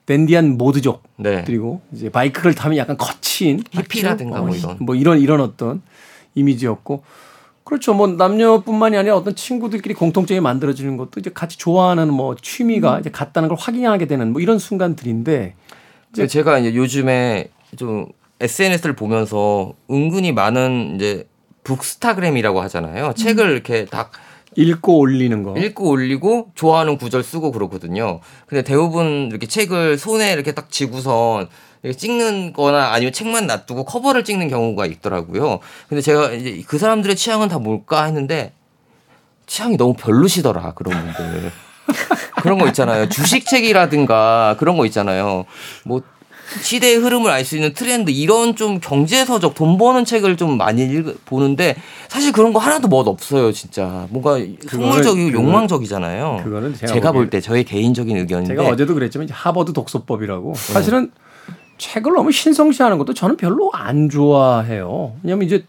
댄디한 0.07 0.59
모드족 0.59 1.03
네. 1.17 1.45
그리고 1.47 1.81
이제 1.93 2.11
바이크를 2.11 2.55
타면 2.55 2.77
약간 2.77 2.97
거친 2.97 3.63
히피라든가 3.71 4.41
뭐 4.41 4.51
어, 4.51 4.55
이런. 4.55 4.77
뭐 4.81 4.95
이런 4.95 5.21
이런 5.21 5.41
어떤 5.41 5.83
이미지였고 6.35 7.03
그렇죠. 7.65 7.95
뭐 7.95 8.07
남녀뿐만이 8.07 8.97
아니라 8.97 9.17
어떤 9.17 9.35
친구들끼리 9.35 9.95
공통점이 9.95 10.41
만들어지는 10.41 10.99
것도 10.99 11.21
이제 11.21 11.31
같이 11.33 11.57
좋아하는 11.57 12.13
뭐 12.13 12.37
취미가 12.41 13.01
이제 13.01 13.11
같다는 13.11 13.49
걸 13.49 13.57
확인하게 13.59 14.07
되는 14.07 14.33
뭐 14.33 14.43
이런 14.43 14.59
순간들인데 14.59 15.55
이제 16.13 16.27
제가 16.27 16.59
이제 16.59 16.75
요즘에 16.75 17.49
좀 17.77 18.07
SNS를 18.41 18.95
보면서 18.95 19.73
은근히 19.91 20.33
많은 20.33 20.97
이제 20.97 21.27
북스타그램이라고 21.65 22.61
하잖아요. 22.63 23.15
책을 23.15 23.51
이렇게 23.51 23.85
딱 23.87 24.13
읽고 24.57 24.99
올리는 24.99 25.43
거. 25.43 25.57
읽고 25.57 25.89
올리고 25.89 26.53
좋아하는 26.55 26.97
구절 26.97 27.23
쓰고 27.25 27.51
그러거든요. 27.53 28.21
근데 28.47 28.63
대부분 28.63 29.29
이렇게 29.31 29.47
책을 29.47 29.99
손에 29.99 30.33
이렇게 30.33 30.53
딱 30.53 30.71
쥐고선 30.71 31.49
이렇게 31.83 31.99
찍는 31.99 32.53
거나 32.53 32.93
아니면 32.93 33.13
책만 33.13 33.47
놔두고 33.47 33.85
커버를 33.85 34.25
찍는 34.25 34.49
경우가 34.49 34.87
있더라고요. 34.87 35.59
근데 35.89 36.01
제가 36.01 36.33
이제 36.33 36.63
그 36.67 36.79
사람들의 36.79 37.17
취향은 37.17 37.49
다 37.49 37.59
뭘까 37.59 38.05
했는데 38.05 38.53
취향이 39.47 39.77
너무 39.77 39.95
별로시더라, 39.95 40.73
그런 40.75 41.13
분들. 41.13 41.53
그런 42.41 42.59
거 42.59 42.67
있잖아요. 42.69 43.09
주식책이라든가 43.09 44.57
그런 44.59 44.77
거 44.77 44.87
있잖아요. 44.87 45.45
뭐 45.85 46.03
시대의 46.63 46.97
흐름을 46.97 47.31
알 47.31 47.45
수 47.45 47.57
있는 47.57 47.73
트렌드 47.75 48.11
이런 48.11 48.57
좀 48.57 48.81
경제서적 48.81 49.55
돈 49.55 49.77
버는 49.79 50.05
책을 50.05 50.37
좀 50.37 50.57
많이 50.57 50.83
읽, 50.85 51.25
보는데 51.27 51.77
사실 52.09 52.33
그런 52.33 52.53
거 52.53 52.59
하나도 52.59 52.89
멋 52.89 53.07
없어요 53.09 53.53
진짜. 53.53 54.07
뭔가 54.11 54.39
속물적이고 54.69 55.33
욕망적이잖아요. 55.33 56.41
그거는 56.45 56.75
제가 56.75 56.93
제가 56.93 57.13
볼 57.13 57.31
때 57.31 57.41
저의 57.41 57.65
개인적인 57.65 58.17
의견인데. 58.17 58.55
제가 58.55 58.69
어제도 58.69 58.95
그랬지만 58.95 59.29
하버드 59.31 59.73
독서법이라고. 59.73 60.55
사실은 60.55 61.11
책을 61.79 62.13
너무 62.13 62.31
신성시하는 62.31 62.99
것도 62.99 63.15
저는 63.15 63.37
별로 63.37 63.71
안 63.73 64.09
좋아해요. 64.09 65.15
왜냐면 65.23 65.47
이제 65.47 65.65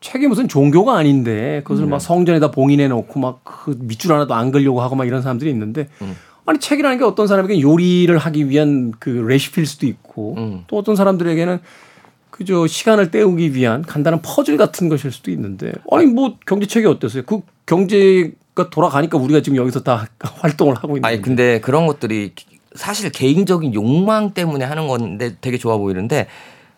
책이 0.00 0.28
무슨 0.28 0.46
종교가 0.46 0.96
아닌데 0.96 1.62
그것을 1.64 1.86
막 1.86 1.98
성전에다 2.00 2.52
봉인해 2.52 2.86
놓고 2.88 3.18
막 3.18 3.40
그 3.42 3.76
밑줄 3.80 4.12
하나도 4.12 4.32
안 4.34 4.50
걸려고 4.52 4.80
하고 4.80 4.94
막 4.94 5.06
이런 5.06 5.20
사람들이 5.20 5.50
있는데 5.50 5.88
아니 6.48 6.58
책이라는 6.60 6.96
게 6.96 7.04
어떤 7.04 7.26
사람에게 7.26 7.60
요리를 7.60 8.16
하기 8.16 8.48
위한 8.48 8.94
그 8.98 9.10
레시피일 9.10 9.66
수도 9.66 9.86
있고 9.86 10.34
음. 10.38 10.64
또 10.66 10.78
어떤 10.78 10.96
사람들에게는 10.96 11.58
그저 12.30 12.66
시간을 12.66 13.10
때우기 13.10 13.54
위한 13.54 13.82
간단한 13.82 14.22
퍼즐 14.22 14.56
같은 14.56 14.88
것일 14.88 15.12
수도 15.12 15.30
있는데 15.30 15.72
아니 15.92 16.06
뭐 16.06 16.38
경제책이 16.46 16.86
어땠어요? 16.86 17.24
그 17.24 17.42
경제가 17.66 18.70
돌아가니까 18.70 19.18
우리가 19.18 19.42
지금 19.42 19.58
여기서 19.58 19.82
다 19.82 20.06
활동을 20.40 20.74
하고 20.76 20.96
있는 20.96 21.04
아니. 21.04 21.20
근데 21.20 21.60
그런 21.60 21.86
것들이 21.86 22.32
사실 22.74 23.10
개인적인 23.10 23.74
욕망 23.74 24.32
때문에 24.32 24.64
하는 24.64 24.88
건데 24.88 25.36
되게 25.42 25.58
좋아 25.58 25.76
보이는데 25.76 26.28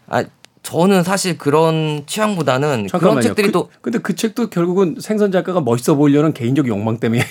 아 0.08 0.24
저는 0.62 1.02
사실 1.02 1.38
그런 1.38 2.02
취향보다는 2.06 2.86
그런 2.86 2.88
잠깐만요. 2.88 3.22
책들이 3.22 3.46
그, 3.48 3.52
또 3.52 3.70
근데 3.80 3.98
그 3.98 4.14
책도 4.14 4.50
결국은 4.50 4.96
생선 5.00 5.32
작가가 5.32 5.60
멋있어 5.60 5.94
보이려는 5.94 6.32
개인적 6.34 6.68
욕망 6.68 6.98
때문에 6.98 7.24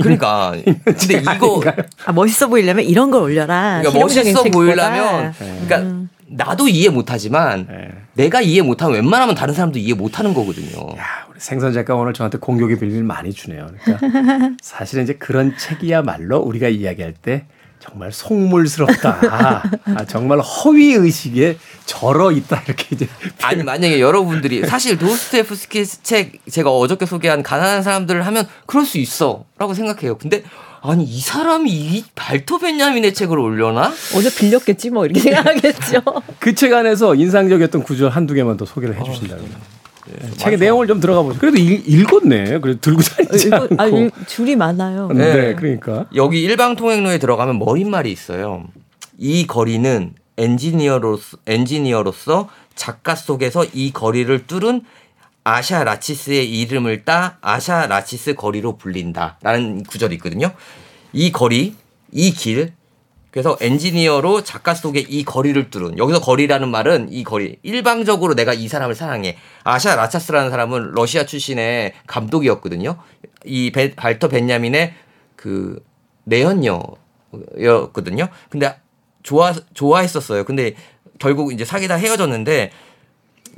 그러니까 0.00 0.54
근데 0.84 1.20
이거? 1.36 1.62
아, 2.04 2.12
멋있어 2.12 2.48
보이려면 2.48 2.84
이런 2.84 3.10
걸 3.10 3.22
올려라. 3.22 3.80
그러니까 3.82 4.00
멋있어. 4.00 4.42
보이려면 4.44 5.32
그러니까 5.38 6.08
나도 6.26 6.66
이해 6.68 6.88
못하지만 6.88 7.66
네. 7.68 7.90
내가 8.14 8.40
이해 8.40 8.62
못하면 8.62 8.96
웬만하면 8.96 9.34
다른 9.34 9.54
사람도 9.54 9.78
이해 9.78 9.94
못하는 9.94 10.34
거거든요. 10.34 10.90
야, 10.96 11.26
우리 11.30 11.38
생선 11.38 11.72
작가 11.72 11.94
오늘 11.94 12.12
저한테 12.14 12.38
공격의 12.38 12.78
빌미를 12.78 13.04
많이 13.04 13.32
주네요. 13.32 13.68
그러니까 13.84 14.56
사실은 14.60 15.04
이제 15.04 15.14
그런 15.14 15.56
책이야말로 15.56 16.38
우리가 16.38 16.68
이야기할 16.68 17.12
때 17.14 17.46
정말 17.82 18.12
속물스럽다. 18.12 19.62
아, 19.84 20.04
정말 20.06 20.38
허위 20.38 20.92
의식에 20.94 21.58
절어 21.84 22.30
있다 22.30 22.62
이렇게 22.66 22.86
이제 22.92 23.08
아니 23.42 23.62
만약에 23.64 24.00
여러분들이 24.00 24.64
사실 24.66 24.96
도스토옙스키 24.98 25.84
책 26.02 26.38
제가 26.48 26.70
어저께 26.70 27.06
소개한 27.06 27.42
가난한 27.42 27.82
사람들을 27.82 28.24
하면 28.26 28.46
그럴 28.66 28.84
수 28.86 28.98
있어라고 28.98 29.74
생각해요. 29.74 30.16
근데 30.16 30.44
아니 30.80 31.04
이 31.04 31.20
사람이 31.20 31.70
이 31.70 32.04
발터 32.14 32.58
벤야민의 32.58 33.14
책을 33.14 33.38
올려나? 33.38 33.92
어제 34.16 34.32
빌렸겠지 34.34 34.90
뭐 34.90 35.04
이렇게 35.04 35.20
생각하겠죠. 35.20 36.02
그 36.38 36.54
책 36.54 36.72
안에서 36.72 37.14
인상적이었던 37.16 37.82
구절 37.82 38.10
한두 38.10 38.34
개만 38.34 38.56
더 38.56 38.64
소개를 38.64 38.98
해 38.98 39.02
주신다면. 39.04 39.44
책의 40.36 40.58
내용을 40.58 40.86
좀 40.86 41.00
들어가 41.00 41.22
보죠. 41.22 41.38
그래도 41.38 41.58
읽, 41.58 41.84
읽었네. 41.88 42.58
그래도 42.60 42.80
들고 42.80 43.02
다니지 43.02 43.50
않고. 43.52 43.74
아, 43.78 43.86
일- 43.86 44.10
줄이 44.26 44.56
많아요. 44.56 45.08
네, 45.08 45.34
네. 45.34 45.54
그러니까. 45.54 46.06
여기 46.14 46.42
일방 46.42 46.76
통행로에 46.76 47.18
들어가면 47.18 47.58
머리말이 47.58 48.10
있어요. 48.10 48.64
이 49.18 49.46
거리는 49.46 50.14
엔지니어로서, 50.38 51.38
엔지니어로서 51.46 52.48
작가 52.74 53.14
속에서 53.14 53.64
이 53.72 53.92
거리를 53.92 54.46
뚫은 54.46 54.82
아샤 55.44 55.84
라치스의 55.84 56.50
이름을 56.60 57.04
따 57.04 57.38
아샤 57.40 57.86
라치스 57.86 58.34
거리로 58.34 58.76
불린다 58.76 59.38
라는 59.42 59.82
구절이 59.82 60.14
있거든요. 60.16 60.52
이 61.12 61.32
거리, 61.32 61.74
이 62.12 62.32
길. 62.32 62.72
그래서 63.32 63.56
엔지니어로 63.62 64.44
작가 64.44 64.74
속에 64.74 65.00
이 65.00 65.24
거리를 65.24 65.70
뚫은 65.70 65.96
여기서 65.96 66.20
거리라는 66.20 66.68
말은 66.70 67.08
이 67.10 67.24
거리 67.24 67.56
일방적으로 67.62 68.34
내가 68.34 68.52
이 68.52 68.68
사람을 68.68 68.94
사랑해. 68.94 69.38
아샤 69.64 69.96
라차스라는 69.96 70.50
사람은 70.50 70.92
러시아 70.92 71.24
출신의 71.24 71.94
감독이었거든요. 72.06 72.98
이 73.46 73.72
베- 73.72 73.94
발터 73.94 74.28
벤야민의 74.28 74.92
그 75.34 75.82
내연녀였거든요. 77.32 78.28
근데 78.50 78.76
좋아 79.22 79.54
좋아했었어요. 79.72 80.44
근데 80.44 80.74
결국 81.18 81.54
이제 81.54 81.64
사귀다 81.64 81.94
헤어졌는데 81.94 82.70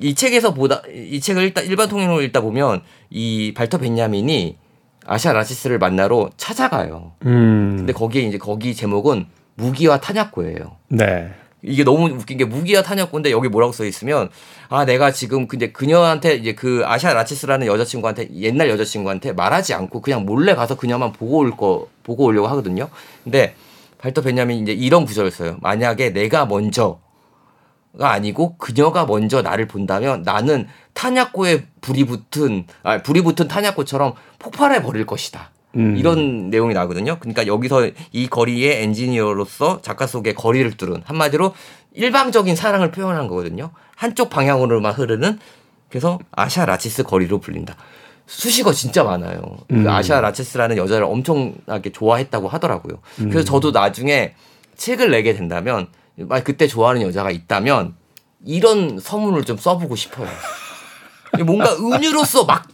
이 0.00 0.14
책에서 0.14 0.54
보다 0.54 0.82
이 0.92 1.20
책을 1.20 1.42
일단 1.42 1.64
일반 1.66 1.88
통행으로 1.88 2.22
읽다 2.22 2.40
보면 2.42 2.82
이 3.10 3.52
발터 3.56 3.78
벤야민이 3.78 4.56
아샤 5.04 5.32
라치스를 5.32 5.78
만나러 5.80 6.30
찾아가요. 6.36 7.12
음. 7.26 7.74
근데 7.78 7.92
거기에 7.92 8.22
이제 8.22 8.38
거기 8.38 8.74
제목은 8.74 9.26
무기와 9.56 10.00
탄약고예요. 10.00 10.76
네. 10.88 11.32
이게 11.62 11.82
너무 11.82 12.08
웃긴 12.10 12.36
게 12.36 12.44
무기와 12.44 12.82
탄약고인데 12.82 13.30
여기 13.30 13.48
뭐라고 13.48 13.72
써 13.72 13.84
있으면 13.86 14.28
아 14.68 14.84
내가 14.84 15.12
지금 15.12 15.48
근데 15.48 15.72
그녀한테 15.72 16.34
이제 16.34 16.54
그 16.54 16.82
아샤 16.84 17.14
라치스라는 17.14 17.66
여자친구한테 17.66 18.28
옛날 18.34 18.68
여자친구한테 18.68 19.32
말하지 19.32 19.72
않고 19.72 20.02
그냥 20.02 20.26
몰래 20.26 20.54
가서 20.54 20.76
그녀만 20.76 21.12
보고 21.12 21.38
올 21.38 21.52
거 21.52 21.88
보고 22.02 22.24
오려고 22.24 22.48
하거든요. 22.48 22.90
근데 23.22 23.54
발터 23.96 24.20
베냐민 24.20 24.62
이제 24.62 24.72
이런 24.72 25.06
구절을 25.06 25.30
써요. 25.30 25.56
만약에 25.62 26.10
내가 26.10 26.44
먼저가 26.44 26.98
아니고 27.98 28.58
그녀가 28.58 29.06
먼저 29.06 29.40
나를 29.40 29.66
본다면 29.66 30.20
나는 30.22 30.68
탄약고에 30.92 31.64
불이 31.80 32.04
붙은 32.04 32.66
아 32.82 33.00
불이 33.00 33.22
붙은 33.22 33.48
탄약고처럼 33.48 34.12
폭발해 34.38 34.82
버릴 34.82 35.06
것이다. 35.06 35.50
음. 35.76 35.96
이런 35.96 36.50
내용이 36.50 36.74
나거든요. 36.74 37.18
그러니까 37.18 37.46
여기서 37.46 37.90
이 38.12 38.28
거리의 38.28 38.82
엔지니어로서 38.82 39.80
작가 39.82 40.06
속의 40.06 40.34
거리를 40.34 40.70
뚫은 40.76 41.02
한마디로 41.04 41.54
일방적인 41.92 42.56
사랑을 42.56 42.90
표현한 42.90 43.28
거거든요. 43.28 43.70
한쪽 43.96 44.30
방향으로만 44.30 44.92
흐르는 44.92 45.38
그래서 45.88 46.18
아샤 46.32 46.66
라치스 46.66 47.04
거리로 47.04 47.38
불린다. 47.40 47.76
수식어 48.26 48.72
진짜 48.72 49.04
많아요. 49.04 49.40
음. 49.70 49.84
그 49.84 49.90
아샤 49.90 50.20
라치스라는 50.20 50.76
여자를 50.76 51.04
엄청나게 51.04 51.92
좋아했다고 51.92 52.48
하더라고요. 52.48 53.00
그래서 53.16 53.44
저도 53.44 53.70
나중에 53.70 54.34
책을 54.76 55.10
내게 55.10 55.34
된다면 55.34 55.88
막 56.16 56.42
그때 56.42 56.66
좋아하는 56.66 57.02
여자가 57.02 57.30
있다면 57.30 57.94
이런 58.44 58.98
서문을 58.98 59.44
좀 59.44 59.56
써보고 59.56 59.94
싶어요. 59.94 60.28
뭔가 61.44 61.74
은유로서 61.76 62.44
막 62.44 62.66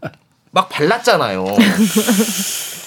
막 0.53 0.69
발랐잖아요. 0.69 1.45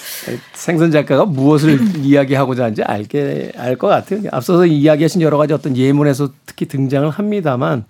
생선 0.52 0.90
작가가 0.90 1.24
무엇을 1.24 1.78
이야기하고자 2.02 2.64
하는지 2.64 2.82
알게 2.82 3.52
알 3.56 3.76
것 3.76 3.88
같아요. 3.88 4.20
앞서서 4.32 4.66
이야기하신 4.66 5.20
여러 5.20 5.36
가지 5.38 5.52
어떤 5.52 5.76
예문에서 5.76 6.30
특히 6.46 6.66
등장을 6.66 7.08
합니다만 7.10 7.84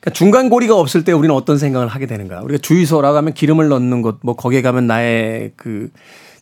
그러니까 0.00 0.16
중간 0.16 0.48
고리가 0.48 0.76
없을 0.76 1.04
때 1.04 1.12
우리는 1.12 1.34
어떤 1.34 1.58
생각을 1.58 1.88
하게 1.88 2.06
되는가? 2.06 2.40
우리가 2.42 2.58
주유소라 2.62 3.12
가면 3.12 3.34
기름을 3.34 3.68
넣는 3.68 4.02
곳, 4.02 4.18
뭐 4.22 4.36
거기에 4.36 4.62
가면 4.62 4.86
나의 4.86 5.52
그 5.56 5.90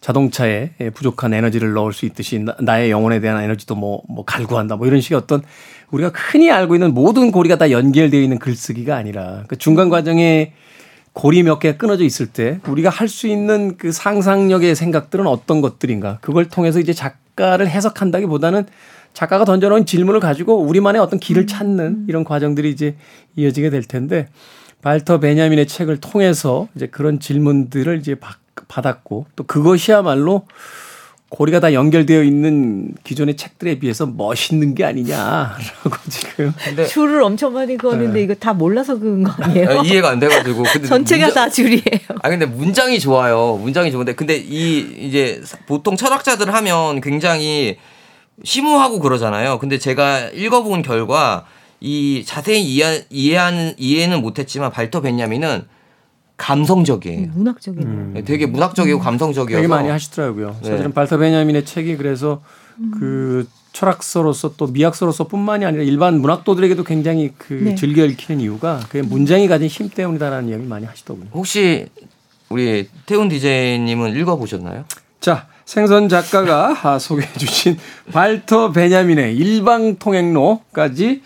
자동차에 0.02 0.70
부족한 0.94 1.32
에너지를 1.34 1.72
넣을 1.72 1.92
수 1.92 2.06
있듯이 2.06 2.38
나- 2.38 2.54
나의 2.60 2.90
영혼에 2.90 3.18
대한 3.20 3.42
에너지도 3.42 3.74
뭐, 3.74 4.02
뭐 4.08 4.24
갈구한다. 4.24 4.76
뭐 4.76 4.86
이런 4.86 5.00
식의 5.00 5.16
어떤 5.18 5.42
우리가 5.90 6.12
흔히 6.14 6.50
알고 6.50 6.74
있는 6.74 6.92
모든 6.94 7.32
고리가 7.32 7.56
다 7.56 7.70
연결되어 7.70 8.20
있는 8.20 8.38
글쓰기가 8.38 8.94
아니라 8.94 9.44
그 9.48 9.56
중간 9.56 9.88
과정에 9.88 10.52
고리 11.16 11.42
몇 11.42 11.58
개가 11.58 11.78
끊어져 11.78 12.04
있을 12.04 12.26
때 12.26 12.60
우리가 12.68 12.90
할 12.90 13.08
수 13.08 13.26
있는 13.26 13.78
그 13.78 13.90
상상력의 13.90 14.74
생각들은 14.76 15.26
어떤 15.26 15.62
것들인가? 15.62 16.18
그걸 16.20 16.44
통해서 16.50 16.78
이제 16.78 16.92
작가를 16.92 17.68
해석한다기보다는 17.70 18.66
작가가 19.14 19.46
던져놓은 19.46 19.86
질문을 19.86 20.20
가지고 20.20 20.58
우리만의 20.60 21.00
어떤 21.00 21.18
길을 21.18 21.46
찾는 21.46 22.04
이런 22.08 22.22
과정들이 22.22 22.68
이제 22.70 22.96
이어지게 23.36 23.70
될 23.70 23.82
텐데 23.82 24.28
발터 24.82 25.18
베냐민의 25.20 25.66
책을 25.66 26.00
통해서 26.00 26.68
이제 26.76 26.86
그런 26.86 27.18
질문들을 27.18 27.98
이제 27.98 28.14
받- 28.16 28.36
받았고 28.68 29.24
또 29.36 29.44
그것이야말로 29.44 30.42
고리가 31.28 31.58
다 31.58 31.72
연결되어 31.72 32.22
있는 32.22 32.94
기존의 33.02 33.36
책들에 33.36 33.80
비해서 33.80 34.06
멋있는 34.06 34.76
게 34.76 34.84
아니냐라고 34.84 35.96
지금 36.08 36.54
근데 36.64 36.86
줄을 36.86 37.20
엄청 37.22 37.52
많이 37.52 37.76
그었는데 37.76 38.22
이거 38.22 38.34
다 38.34 38.52
몰라서 38.52 38.96
그은 38.98 39.24
거 39.24 39.32
아니에요? 39.42 39.80
아, 39.80 39.82
이해가 39.82 40.10
안 40.10 40.20
돼가지고 40.20 40.62
근데 40.62 40.86
전체가 40.88 41.26
문장- 41.26 41.34
다 41.44 41.50
줄이에요. 41.50 41.82
아 42.22 42.28
근데 42.28 42.46
문장이 42.46 43.00
좋아요. 43.00 43.58
문장이 43.60 43.90
좋은데 43.90 44.14
근데 44.14 44.36
이 44.36 44.78
이제 45.00 45.42
보통 45.66 45.96
철학자들 45.96 46.54
하면 46.54 47.00
굉장히 47.00 47.76
심오하고 48.44 49.00
그러잖아요. 49.00 49.58
근데 49.58 49.78
제가 49.78 50.28
읽어본 50.32 50.82
결과 50.82 51.44
이 51.80 52.22
자세히 52.24 52.62
이해 52.62 53.04
이해하는 53.10 53.74
이해는 53.78 54.20
못했지만 54.22 54.70
발터 54.70 55.00
벤야민은 55.00 55.64
감성적이에요. 56.36 57.30
문학적인. 57.34 58.24
되게 58.26 58.46
문학적이고 58.46 58.98
감성적이어서 58.98 59.56
되게 59.56 59.68
많이 59.68 59.88
하시더라고요. 59.88 60.56
네. 60.62 60.68
사실은 60.70 60.92
발터 60.92 61.18
베냐민의 61.18 61.64
책이 61.64 61.96
그래서 61.96 62.42
그 62.98 63.48
철학서로서 63.72 64.54
또 64.56 64.66
미학서로서뿐만이 64.68 65.64
아니라 65.64 65.82
일반 65.82 66.20
문학도들에게도 66.20 66.84
굉장히 66.84 67.32
그 67.36 67.52
네. 67.52 67.74
즐겨 67.74 68.04
읽히는 68.04 68.40
이유가 68.40 68.80
그 68.88 68.98
문장이 68.98 69.48
가진 69.48 69.68
힘 69.68 69.90
때문이다라는 69.90 70.48
이야기 70.48 70.64
많이 70.64 70.86
하시더군요. 70.86 71.28
혹시 71.32 71.86
우리 72.48 72.88
태훈 73.06 73.28
디제이님은 73.28 74.16
읽어보셨나요? 74.16 74.84
자, 75.20 75.46
생선 75.66 76.08
작가가 76.08 76.74
아, 76.84 76.98
소개해 76.98 77.32
주신 77.34 77.76
발터 78.12 78.72
베냐민의 78.72 79.36
일방통행로까지 79.36 81.06
이 81.06 81.20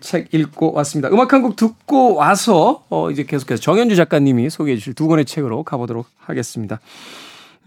책 0.00 0.32
읽고 0.34 0.72
왔습니다. 0.72 1.08
음악 1.10 1.32
한 1.32 1.42
곡 1.42 1.56
듣고 1.56 2.14
와서 2.14 2.84
어 2.90 3.10
이제 3.10 3.24
계속해서 3.24 3.60
정현주 3.60 3.96
작가님이 3.96 4.50
소개해 4.50 4.76
주실 4.76 4.94
두 4.94 5.08
권의 5.08 5.24
책으로 5.24 5.62
가보도록 5.62 6.06
하겠습니다. 6.18 6.80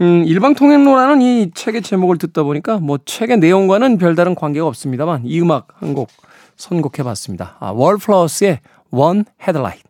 음, 0.02 0.24
일방통행로라는 0.26 1.22
이 1.22 1.52
책의 1.54 1.82
제목을 1.82 2.18
듣다 2.18 2.44
보니까 2.44 2.78
뭐 2.80 2.98
책의 3.04 3.38
내용과는 3.40 3.98
별다른 3.98 4.36
관계가 4.36 4.68
없습니다만 4.68 5.22
이 5.26 5.40
음악 5.42 5.68
한 5.82 5.94
곡 5.96 6.10
선곡해 6.58 7.04
봤습니다. 7.04 7.58
아, 7.60 7.72
월플러스의 7.72 8.60
One 8.92 9.24
Headlight. 9.42 9.84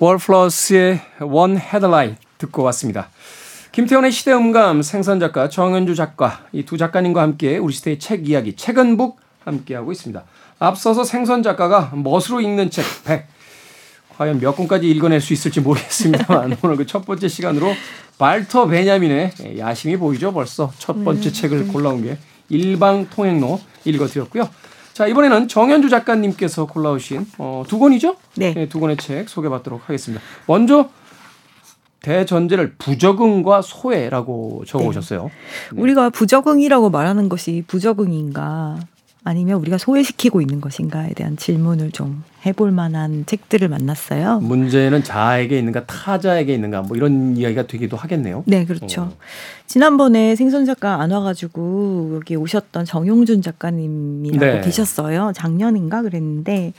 월플러스의 0.00 1.00
One 1.20 1.56
Headlight 1.58 2.16
듣고 2.38 2.62
왔습니다. 2.64 3.08
김태훈의 3.72 4.10
시대음감 4.12 4.82
생선 4.82 5.20
작가 5.20 5.48
정현주 5.48 5.94
작가 5.94 6.44
이 6.52 6.64
두 6.64 6.76
작가님과 6.76 7.22
함께 7.22 7.56
우리 7.58 7.72
시대의 7.72 7.98
책 7.98 8.28
이야기 8.28 8.54
책은북 8.56 9.18
함께하고 9.44 9.92
있습니다. 9.92 10.24
앞서서 10.62 11.02
생선 11.02 11.42
작가가 11.42 11.90
멋으로 11.94 12.40
읽는 12.40 12.70
책 12.70 12.84
100. 13.04 13.26
과연 14.16 14.38
몇 14.38 14.54
권까지 14.54 14.88
읽어낼 14.88 15.20
수 15.20 15.32
있을지 15.32 15.60
모르겠습니다만 15.60 16.56
오늘 16.62 16.76
그 16.76 16.86
첫 16.86 17.04
번째 17.04 17.26
시간으로 17.26 17.72
발터 18.18 18.66
베냐민의 18.68 19.32
야심이 19.58 19.96
보이죠 19.96 20.32
벌써 20.32 20.70
첫 20.78 21.02
번째 21.02 21.32
책을 21.32 21.68
골라온 21.68 22.02
게 22.04 22.18
일방 22.48 23.08
통행로 23.08 23.58
읽어드렸고요. 23.84 24.48
자 24.92 25.06
이번에는 25.06 25.48
정현주 25.48 25.88
작가님께서 25.88 26.66
골라오신 26.66 27.26
어, 27.38 27.64
두 27.66 27.78
권이죠? 27.78 28.16
네. 28.36 28.68
두 28.68 28.78
권의 28.78 28.98
책 28.98 29.28
소개받도록 29.28 29.88
하겠습니다. 29.88 30.22
먼저 30.46 30.90
대전제를 32.02 32.74
부적응과 32.78 33.62
소외라고 33.62 34.64
적어오셨어요. 34.66 35.30
우리가 35.74 36.10
부적응이라고 36.10 36.90
말하는 36.90 37.28
것이 37.28 37.64
부적응인가 37.66 38.76
아니면 39.24 39.60
우리가 39.60 39.78
소외시키고 39.78 40.40
있는 40.40 40.60
것인가에 40.60 41.14
대한 41.14 41.36
질문을 41.36 41.92
좀 41.92 42.24
해볼 42.44 42.72
만한 42.72 43.24
책들을 43.24 43.68
만났어요. 43.68 44.40
문제는 44.40 45.04
자에게 45.04 45.58
있는가 45.58 45.86
타자에게 45.86 46.52
있는가 46.52 46.82
뭐 46.82 46.96
이런 46.96 47.36
이야기가 47.36 47.68
되기도 47.68 47.96
하겠네요. 47.96 48.42
네, 48.46 48.64
그렇죠. 48.64 49.02
어. 49.02 49.12
지난번에 49.66 50.34
생선 50.34 50.66
작가 50.66 51.00
안 51.00 51.12
와가지고 51.12 52.14
여기 52.16 52.34
오셨던 52.34 52.84
정용준 52.84 53.42
작가님이라고 53.42 54.44
네. 54.44 54.60
계셨어요. 54.60 55.32
작년인가 55.34 56.02
그랬는데 56.02 56.72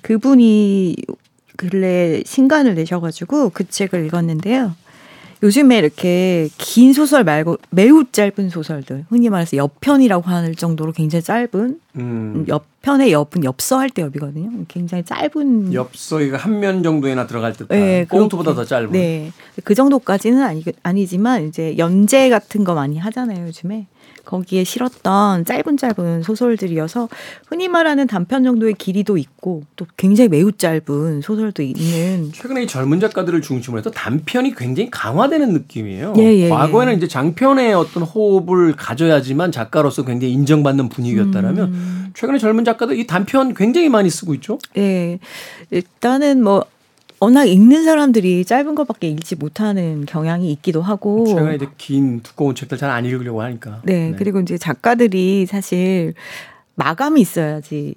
그분이 0.00 0.96
근래 1.56 2.22
신간을 2.24 2.74
내셔가지고 2.74 3.50
그 3.50 3.68
책을 3.68 4.06
읽었는데요. 4.06 4.74
요즘에 5.42 5.78
이렇게 5.78 6.48
긴 6.56 6.92
소설 6.92 7.24
말고 7.24 7.58
매우 7.70 8.04
짧은 8.10 8.48
소설들, 8.50 9.06
흔히 9.08 9.28
말해서 9.28 9.56
옆편이라고 9.56 10.22
할 10.30 10.54
정도로 10.54 10.92
굉장히 10.92 11.22
짧은 11.24 11.80
음. 11.96 12.44
옆편의 12.46 13.12
옆은 13.12 13.42
엽서 13.44 13.78
할 13.78 13.90
때 13.90 14.02
엽이거든요. 14.02 14.50
굉장히 14.68 15.04
짧은 15.04 15.74
엽서기가 15.74 16.36
한 16.38 16.60
면 16.60 16.82
정도에나 16.84 17.26
들어갈 17.26 17.52
듯한 17.54 17.76
네, 17.76 18.04
꽁트보다. 18.08 18.54
더 18.54 18.64
짧은. 18.64 18.92
네. 18.92 19.32
그 19.64 19.74
정도까지는 19.74 20.42
아니, 20.42 20.62
아니지만 20.84 21.48
이제 21.48 21.76
연재 21.76 22.28
같은 22.30 22.62
거 22.62 22.74
많이 22.74 22.98
하잖아요, 22.98 23.46
요즘에. 23.46 23.86
거기에 24.24 24.64
실었던 24.64 25.44
짧은 25.44 25.76
짧은 25.76 26.22
소설들이어서 26.22 27.08
흔히 27.46 27.68
말하는 27.68 28.06
단편 28.06 28.44
정도의 28.44 28.74
길이도 28.74 29.16
있고 29.16 29.64
또 29.76 29.86
굉장히 29.96 30.28
매우 30.28 30.52
짧은 30.52 31.22
소설도 31.22 31.62
있는 31.62 32.30
최근에 32.32 32.62
이 32.64 32.66
젊은 32.66 33.00
작가들을 33.00 33.40
중심으로 33.42 33.80
해서 33.80 33.90
단편이 33.90 34.54
굉장히 34.54 34.90
강화되는 34.90 35.52
느낌이에요. 35.52 36.14
예, 36.18 36.22
예, 36.22 36.48
과거에는 36.48 36.92
예. 36.92 36.96
이제 36.96 37.08
장편의 37.08 37.74
어떤 37.74 38.02
호흡을 38.02 38.74
가져야지만 38.76 39.52
작가로서 39.52 40.04
굉장히 40.04 40.32
인정받는 40.34 40.88
분위기였다라면 40.88 41.72
음. 41.72 42.10
최근에 42.14 42.38
젊은 42.38 42.64
작가들 42.64 42.98
이 42.98 43.06
단편 43.06 43.54
굉장히 43.54 43.88
많이 43.88 44.10
쓰고 44.10 44.34
있죠. 44.34 44.58
예. 44.76 45.18
일단은 45.70 46.42
뭐 46.42 46.64
워낙 47.22 47.44
읽는 47.44 47.84
사람들이 47.84 48.44
짧은 48.44 48.74
것밖에 48.74 49.06
읽지 49.08 49.36
못하는 49.36 50.04
경향이 50.06 50.50
있기도 50.54 50.82
하고 50.82 51.24
최근에 51.24 51.54
이제 51.54 51.66
긴 51.78 52.20
두꺼운 52.20 52.56
책들 52.56 52.76
잘 52.78 52.90
안 52.90 53.04
읽으려고 53.04 53.42
하니까. 53.42 53.80
네, 53.84 54.12
그리고 54.18 54.40
이제 54.40 54.58
작가들이 54.58 55.46
사실 55.46 56.14
마감이 56.74 57.20
있어야지 57.20 57.94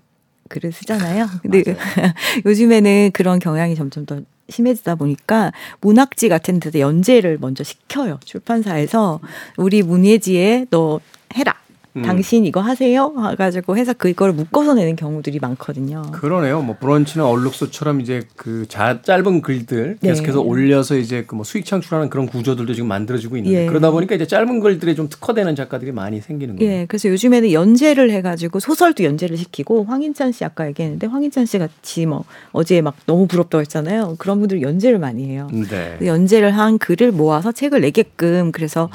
글을 0.50 0.72
쓰잖아요. 0.72 1.28
근데 1.42 1.64
요즘에는 2.46 3.10
그런 3.14 3.40
경향이 3.40 3.74
점점 3.76 4.06
더 4.06 4.22
심해지다 4.48 4.94
보니까 4.94 5.52
문학지 5.82 6.30
같은 6.30 6.60
데서 6.60 6.80
연재를 6.80 7.40
먼저 7.42 7.64
시켜요. 7.64 8.20
출판사에서 8.24 9.20
우리 9.58 9.82
문예지에 9.82 10.68
너 10.70 11.00
해라. 11.36 11.56
음. 11.96 12.02
당신 12.02 12.46
이거 12.46 12.60
하세요? 12.60 13.14
해가지고 13.32 13.78
해서 13.78 13.94
그걸 13.94 14.34
묶어서 14.34 14.74
내는 14.74 14.96
경우들이 14.96 15.40
많거든요. 15.40 16.02
그러네요. 16.12 16.62
뭐 16.62 16.76
브런치나 16.80 17.28
얼룩소처럼 17.28 18.02
이제 18.02 18.24
그 18.36 18.66
자, 18.68 19.02
짧은 19.02 19.42
글들 19.42 19.98
네. 20.02 20.10
계속해서 20.10 20.42
올려서 20.42 20.98
이제 20.98 21.24
그 21.24 21.36
뭐 21.36 21.44
수익 21.44 21.66
창출하는 21.66 22.10
그런 22.10 22.28
구조들도 22.28 22.74
지금 22.74 22.88
만들어지고 22.88 23.36
있는데 23.38 23.64
예. 23.64 23.68
그러다 23.68 23.92
보니까 23.92 24.16
이제 24.16 24.26
짧은 24.26 24.62
글들에 24.62 24.96
좀 24.96 25.10
특화되는 25.10 25.54
작가들이 25.56 25.92
많이 25.92 26.22
생기는 26.22 26.56
거예요. 26.56 26.72
예, 26.72 26.86
그래서 26.88 27.10
요즘에는 27.10 27.52
연재를 27.52 28.10
해가지고 28.12 28.62
소설도 28.62 29.04
연재를 29.04 29.36
시키고 29.36 29.84
황인찬 29.84 30.32
씨 30.32 30.46
아까 30.46 30.66
얘기했는데 30.68 31.08
황인찬 31.08 31.46
씨 31.46 31.60
같이 31.60 32.06
뭐 32.06 32.24
어제 32.54 32.80
막 32.82 32.96
너무 33.06 33.28
부럽다고 33.28 33.60
했잖아요. 33.62 34.16
그런 34.18 34.40
분들 34.40 34.62
연재를 34.62 34.98
많이 34.98 35.28
해요. 35.28 35.50
네. 35.52 35.98
연재를 36.06 36.52
한 36.52 36.78
글을 36.78 37.12
모아서 37.12 37.52
책을 37.52 37.82
내게끔 37.82 38.52
그래서 38.54 38.90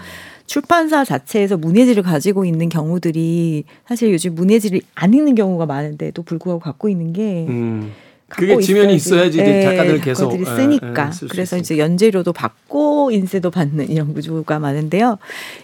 출판사 0.50 1.04
자체에서 1.04 1.56
문예지를 1.56 2.02
가지고 2.02 2.44
있는 2.44 2.68
경우들이 2.68 3.62
사실 3.86 4.12
요즘 4.12 4.34
문예지를 4.34 4.80
안 4.96 5.14
읽는 5.14 5.36
경우가 5.36 5.64
많은데도 5.64 6.24
불구하고 6.24 6.58
갖고 6.58 6.88
있는 6.88 7.12
게 7.12 7.46
음. 7.48 7.92
갖고 8.28 8.46
그게 8.46 8.58
지면이 8.60 8.94
있어야지 8.94 9.38
이제 9.38 9.58
예, 9.58 9.62
작가들 9.62 10.00
계속 10.00 10.30
작가들이 10.30 10.50
예, 10.50 10.56
쓰니까 10.56 11.06
예, 11.06 11.12
쓸수 11.12 11.28
그래서. 11.28 11.56
이제 11.56 11.78
연재료도 11.78 12.32
받고 12.32 13.12
인세도 13.12 13.52
받는 13.52 13.90
이런 13.90 14.12
구조가 14.12 14.58
많은데요. 14.58 15.18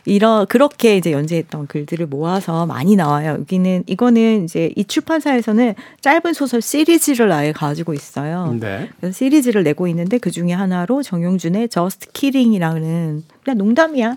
이런 0.05 0.47
그렇게 0.47 0.97
이제 0.97 1.11
연재했던 1.11 1.67
글들을 1.67 2.07
모아서 2.07 2.65
많이 2.67 2.95
나와요. 2.95 3.39
여기는 3.41 3.85
이거는 3.89 4.45
이제 4.45 4.71
이 4.77 4.85
출판사에서는 4.85 5.75
짧은 6.01 6.33
소설 6.33 6.63
시리즈를 6.63 7.33
아예 7.33 7.51
가지고 7.51 7.93
있어요. 7.93 8.57
네. 8.61 8.89
그래서 9.01 9.17
시리즈를 9.17 9.65
내고 9.65 9.89
있는데 9.89 10.19
그 10.19 10.31
중에 10.31 10.53
하나로 10.53 11.03
정용준의 11.03 11.71
Just 11.71 12.13
Kidding이라는 12.13 13.25
그냥 13.43 13.59
농담이야. 13.59 14.17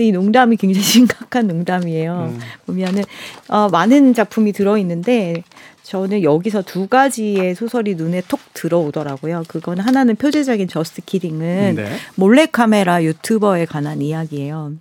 이 0.00 0.12
농담이 0.12 0.56
굉장히 0.56 0.82
심각한 0.84 1.46
농담이에요. 1.46 2.32
음. 2.32 2.40
보면은 2.66 3.04
어, 3.48 3.68
많은 3.68 4.14
작품이 4.14 4.52
들어 4.52 4.78
있는데 4.78 5.42
저는 5.82 6.22
여기서 6.22 6.62
두 6.62 6.86
가지의 6.86 7.54
소설이 7.54 7.96
눈에 7.96 8.22
톡 8.28 8.40
들어오더라고요. 8.54 9.44
그건 9.48 9.80
하나는 9.80 10.16
표제작인 10.16 10.68
Just 10.68 11.02
Kidding은 11.02 11.74
네. 11.76 11.86
몰래카메라 12.14 13.02
유튜버에 13.04 13.66
관한 13.66 14.00
이야기예요. 14.00 14.72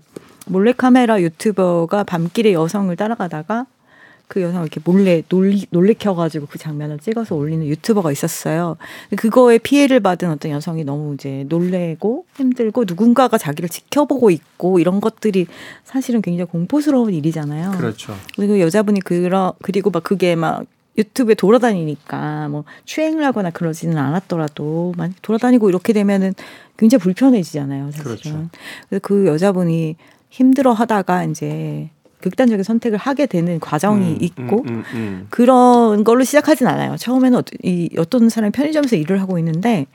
몰래카메라 0.45 1.21
유튜버가 1.21 2.03
밤길에 2.03 2.53
여성을 2.53 2.95
따라가다가 2.95 3.65
그 4.29 4.43
여성을 4.43 4.61
이렇게 4.61 4.79
몰래 4.85 5.23
놀리, 5.27 5.65
놀래켜가지고 5.71 6.45
그 6.45 6.59
장면을 6.59 6.99
찍어서 6.99 7.35
올리는 7.35 7.65
유튜버가 7.65 8.11
있었어요. 8.11 8.77
그거에 9.17 9.57
피해를 9.57 9.99
받은 10.01 10.29
어떤 10.29 10.51
여성이 10.51 10.83
너무 10.83 11.15
이제 11.15 11.45
놀래고 11.49 12.25
힘들고 12.35 12.85
누군가가 12.87 13.39
자기를 13.39 13.69
지켜보고 13.69 14.29
있고 14.29 14.79
이런 14.79 15.01
것들이 15.01 15.47
사실은 15.83 16.21
굉장히 16.21 16.47
공포스러운 16.47 17.11
일이잖아요. 17.11 17.71
그렇죠. 17.71 18.15
그리고 18.35 18.59
여자분이 18.59 19.01
그러 19.01 19.55
그리고 19.63 19.89
막 19.89 20.03
그게 20.03 20.35
막 20.35 20.63
유튜브에 20.99 21.33
돌아다니니까 21.33 22.49
뭐 22.49 22.65
추행을 22.85 23.25
하거나 23.25 23.49
그러지는 23.49 23.97
않았더라도 23.97 24.93
만 24.95 25.15
돌아다니고 25.23 25.69
이렇게 25.69 25.91
되면은 25.91 26.35
굉장히 26.77 27.01
불편해지잖아요. 27.01 27.85
사실은. 27.91 28.03
그렇죠. 28.03 28.49
그래서 28.89 29.01
그 29.01 29.25
여자분이 29.25 29.95
힘들어 30.29 30.71
하다가 30.73 31.23
이제 31.23 31.89
극단적인 32.21 32.63
선택을 32.63 32.97
하게 32.97 33.25
되는 33.25 33.59
과정이 33.59 34.11
음, 34.11 34.17
있고 34.21 34.61
음, 34.63 34.67
음, 34.67 34.83
음. 34.93 35.27
그런 35.29 36.03
걸로 36.03 36.23
시작하진 36.23 36.67
않아요. 36.67 36.97
처음에는 36.97 37.37
어떤, 37.37 37.57
이 37.63 37.89
어떤 37.97 38.29
사람이 38.29 38.51
편의점에서 38.51 38.95
일을 38.95 39.21
하고 39.21 39.39
있는데 39.39 39.85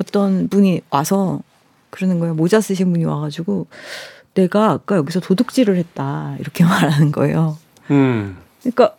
어떤 0.00 0.48
분이 0.48 0.82
와서 0.90 1.40
그러는 1.90 2.18
거예요. 2.18 2.34
모자 2.34 2.60
쓰신 2.60 2.92
분이 2.92 3.04
와가지고 3.04 3.66
내가 4.34 4.70
아까 4.70 4.96
여기서 4.96 5.20
도둑질을 5.20 5.76
했다 5.76 6.36
이렇게 6.38 6.64
말하는 6.64 7.12
거예요. 7.12 7.56
음. 7.90 8.36
그러니까 8.60 8.96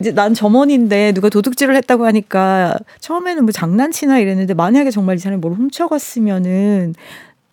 이제 0.00 0.12
난 0.12 0.32
점원인데 0.32 1.12
누가 1.12 1.28
도둑질을 1.28 1.74
했다고 1.76 2.06
하니까 2.06 2.76
처음에는 3.00 3.44
뭐 3.44 3.52
장난치나 3.52 4.18
이랬는데 4.20 4.54
만약에 4.54 4.90
정말 4.90 5.16
이 5.16 5.18
사람이 5.18 5.40
뭘 5.40 5.54
훔쳐갔으면은 5.54 6.94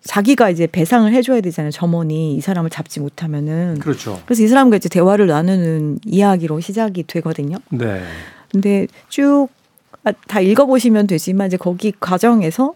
자기가 0.06 0.50
이제 0.50 0.66
배상을 0.66 1.12
해줘야 1.12 1.40
되잖아요. 1.40 1.70
점원이 1.70 2.36
이 2.36 2.40
사람을 2.40 2.70
잡지 2.70 3.00
못하면은. 3.00 3.78
그렇죠. 3.80 4.20
그래서 4.24 4.42
이 4.42 4.48
사람과 4.48 4.76
이제 4.76 4.88
대화를 4.88 5.26
나누는 5.26 5.98
이야기로 6.04 6.60
시작이 6.60 7.04
되거든요. 7.04 7.58
네. 7.70 8.02
근데 8.50 8.86
쭉 9.08 9.48
다 10.28 10.40
읽어보시면 10.40 11.06
되지만 11.06 11.48
이제 11.48 11.56
거기 11.56 11.92
과정에서 11.98 12.74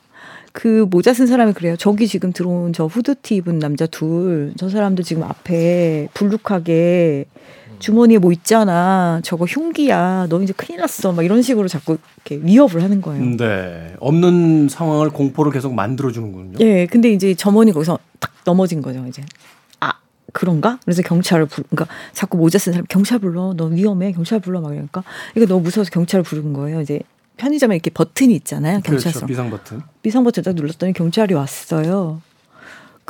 그 0.52 0.86
모자 0.90 1.14
쓴 1.14 1.26
사람이 1.26 1.52
그래요. 1.52 1.76
저기 1.76 2.08
지금 2.08 2.32
들어온 2.32 2.72
저 2.72 2.86
후드티 2.86 3.36
입은 3.36 3.60
남자 3.60 3.86
둘, 3.86 4.52
저 4.56 4.68
사람들 4.68 5.04
지금 5.04 5.22
앞에 5.22 6.08
불룩하게 6.12 7.26
주머니에 7.80 8.18
뭐 8.18 8.30
있잖아. 8.30 9.20
저거 9.24 9.46
흉기야. 9.46 10.26
너 10.28 10.40
이제 10.42 10.52
큰일 10.56 10.80
났어. 10.80 11.12
막 11.12 11.24
이런 11.24 11.42
식으로 11.42 11.66
자꾸 11.66 11.98
이렇게 12.24 12.44
위협을 12.46 12.82
하는 12.82 13.00
거예요. 13.00 13.36
네. 13.36 13.96
없는 13.98 14.68
상황을 14.68 15.10
공포를 15.10 15.50
계속 15.50 15.74
만들어 15.74 16.12
주는군요. 16.12 16.58
예, 16.60 16.86
근데 16.86 17.10
이제 17.10 17.34
점원이 17.34 17.72
거기서 17.72 17.98
탁 18.20 18.32
넘어진 18.44 18.82
거죠, 18.82 19.04
이제. 19.08 19.22
아, 19.80 19.94
그런가? 20.32 20.78
그래서 20.84 21.02
경찰을 21.02 21.46
부르, 21.46 21.64
그러니까 21.70 21.92
자꾸 22.12 22.36
모자 22.36 22.58
쓴 22.58 22.72
사람 22.72 22.86
경찰 22.88 23.18
불러. 23.18 23.54
너 23.56 23.66
위험해. 23.66 24.12
경찰 24.12 24.38
불러. 24.38 24.60
막 24.60 24.72
이러니까 24.72 25.02
이거 25.34 25.46
너무 25.46 25.62
무서워서 25.62 25.90
경찰을 25.90 26.22
부른 26.22 26.52
거예요. 26.52 26.80
이제 26.82 27.00
편의점에 27.38 27.74
이렇게 27.74 27.90
버튼이 27.90 28.34
있잖아요. 28.36 28.80
경찰서. 28.84 29.20
그렇죠. 29.20 29.26
비상 29.26 29.50
버튼. 29.50 29.80
비상 30.02 30.22
버튼 30.24 30.42
딱 30.42 30.54
눌렀더니 30.54 30.92
경찰이 30.92 31.32
왔어요. 31.34 32.20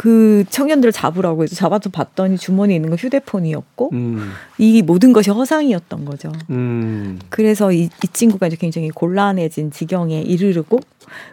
그 0.00 0.44
청년들을 0.48 0.92
잡으라고 0.92 1.42
해서 1.42 1.54
잡아서 1.54 1.90
봤더니 1.90 2.38
주머니에 2.38 2.76
있는 2.76 2.88
건 2.88 2.98
휴대폰이었고 2.98 3.90
음. 3.92 4.30
이 4.56 4.80
모든 4.80 5.12
것이 5.12 5.30
허상이었던 5.30 6.06
거죠. 6.06 6.32
음. 6.48 7.18
그래서 7.28 7.70
이, 7.70 7.84
이 7.84 8.08
친구가 8.12 8.46
이제 8.46 8.56
굉장히 8.56 8.88
곤란해진 8.88 9.72
지경에 9.72 10.22
이르르고 10.22 10.80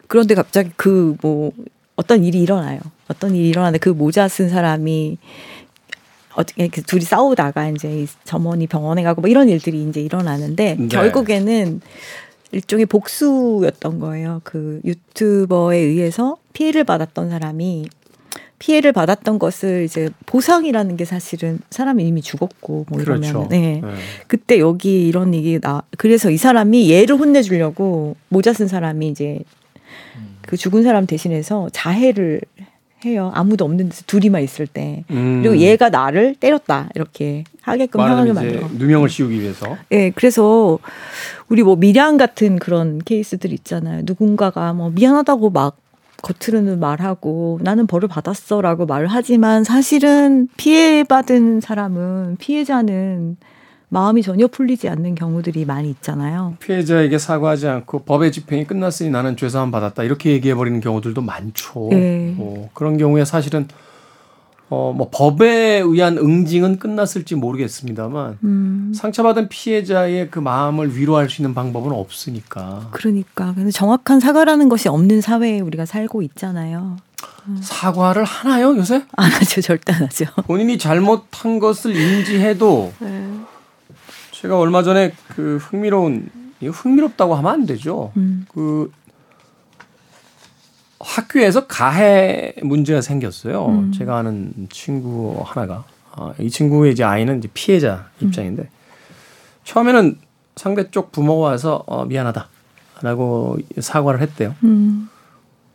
그런데 0.08 0.36
갑자기 0.36 0.72
그 0.76 1.16
뭐 1.22 1.52
어떤 1.98 2.24
일이 2.24 2.42
일어나요. 2.42 2.80
어떤 3.10 3.36
일이 3.36 3.50
일어나는데 3.50 3.80
그 3.80 3.90
모자 3.90 4.28
쓴 4.28 4.50
사람이 4.50 5.18
어떻게 6.36 6.68
둘이 6.68 7.02
싸우다가 7.02 7.70
이제 7.70 8.04
이 8.04 8.08
점원이 8.24 8.68
병원에 8.68 9.04
가고 9.04 9.22
뭐 9.22 9.30
이런 9.30 9.50
일들이 9.50 9.84
이제 9.84 10.00
일어나는데 10.02 10.76
네. 10.80 10.88
결국에는 10.88 11.82
일종의 12.52 12.86
복수였던 12.86 14.00
거예요. 14.00 14.42
그 14.44 14.80
유튜버에 14.86 15.78
의해서 15.78 16.38
피해를 16.54 16.84
받았던 16.84 17.32
사람이 17.32 17.88
피해를 18.60 18.92
받았던 18.92 19.40
것을 19.40 19.84
이제 19.84 20.10
보상이라는 20.26 20.98
게 20.98 21.06
사실은 21.06 21.60
사람이 21.70 22.06
이미 22.08 22.22
죽었고 22.22 22.86
뭐 22.90 23.02
이러면 23.02 23.22
그렇죠. 23.22 23.48
네. 23.50 23.82
네. 23.84 23.94
그때 24.28 24.60
여기 24.60 25.08
이런 25.08 25.34
얘기 25.34 25.60
나 25.60 25.84
그래서 25.98 26.32
이 26.32 26.38
사람이 26.38 26.92
얘를 26.92 27.18
혼내주려고 27.18 28.16
모자 28.30 28.54
쓴 28.54 28.68
사람이 28.68 29.08
이제 29.10 29.40
그 30.42 30.58
죽은 30.58 30.84
사람 30.84 31.06
대신해서 31.06 31.70
자해를 31.72 32.42
해요. 33.06 33.32
아무도 33.36 33.64
없는 33.66 33.90
데서 33.90 34.04
둘이만 34.08 34.42
있을 34.42 34.66
때. 34.66 35.04
음. 35.12 35.42
그리고 35.44 35.58
얘가 35.58 35.90
나를 35.90 36.36
때렸다 36.36 36.90
이렇게 36.96 37.44
하게끔 37.62 38.02
상황을 38.02 38.34
만들어. 38.34 38.68
누명을 38.74 39.10
씌우기 39.10 39.40
위해서. 39.40 39.78
예, 39.92 40.10
그래서 40.10 40.80
우리 41.48 41.62
뭐 41.62 41.76
미량 41.76 42.18
같은 42.18 42.58
그런 42.58 43.00
케이스들 43.00 43.54
있잖아요. 43.54 44.02
누군가가 44.06 44.74
뭐 44.74 44.90
미안하다고 44.90 45.52
막 45.52 45.78
겉으로는 46.22 46.80
말하고 46.80 47.60
나는 47.62 47.88
벌을 47.88 48.08
받았어라고 48.08 48.86
말을 48.86 49.08
하지만 49.08 49.64
사실은 49.64 50.48
피해받은 50.58 51.62
사람은 51.62 52.38
피해자는 52.38 53.38
마음이 53.90 54.22
전혀 54.22 54.48
풀리지 54.48 54.90
않는 54.90 55.16
경우들이 55.16 55.64
많이 55.66 55.90
있잖아요. 55.90 56.56
피해자에게 56.60 57.18
사과하지 57.18 57.68
않고 57.68 58.04
법의 58.04 58.34
집행이 58.34 58.66
끝났으니 58.66 59.10
나는 59.10 59.38
죄사함 59.38 59.72
받았다 59.72 60.04
이렇게 60.04 60.32
얘기해 60.32 60.56
버리는 60.56 60.80
경우들도 60.82 61.22
많죠. 61.22 61.88
네. 61.92 62.36
어, 62.38 62.70
그런 62.74 62.98
경우에 62.98 63.24
사실은 63.24 63.68
어, 64.70 64.94
뭐 64.96 65.10
법에 65.12 65.80
의한 65.80 66.18
응징은 66.18 66.80
끝났을지 66.80 67.36
모르겠습니다만 67.36 68.38
음. 68.44 68.92
상처받은 68.94 69.48
피해자의 69.48 70.30
그 70.30 70.40
마음을 70.40 70.96
위로할 70.98 71.30
수 71.30 71.42
있는 71.42 71.54
방법은 71.54 71.94
없으니까 71.94 72.90
그러니까 72.92 73.54
근데 73.54 73.72
정확한 73.72 74.20
사과라는 74.20 74.68
것이 74.68 74.90
없는 74.90 75.22
사회에 75.22 75.62
우리가 75.62 75.86
살고 75.86 76.22
있잖아요. 76.24 76.98
사과를 77.62 78.26
하나요 78.26 78.76
요새? 78.76 79.04
안 79.16 79.32
하죠, 79.32 79.62
절대 79.62 79.94
안 79.94 80.04
하죠. 80.04 80.26
본인이 80.46 80.78
잘못한 80.78 81.60
것을 81.60 81.96
인지해도 81.96 82.94
네. 83.00 83.30
제가 84.32 84.60
얼마 84.60 84.84
전에 84.84 85.14
그 85.30 85.58
흥미로운 85.62 86.30
흥미롭다고 86.62 87.36
하면 87.36 87.52
안 87.52 87.66
되죠. 87.66 88.12
음. 88.18 88.46
그 88.54 88.92
학교에서 91.08 91.68
가해 91.68 92.54
문제가 92.62 93.00
생겼어요. 93.02 93.66
음. 93.66 93.92
제가 93.94 94.18
아는 94.18 94.68
친구 94.70 95.42
하나가 95.46 95.86
아, 96.12 96.34
이 96.38 96.50
친구의 96.50 96.92
이제 96.92 97.04
아이는 97.04 97.38
이제 97.40 97.48
피해자 97.54 98.10
입장인데 98.20 98.70
처음에는 99.64 100.18
상대 100.58 100.92
쪽 100.92 101.12
부모가 101.12 101.50
와서 101.50 101.84
어, 101.88 102.06
미안하다라고 102.06 103.58
사과를 103.80 104.22
했대요. 104.22 104.54
음. 104.64 105.10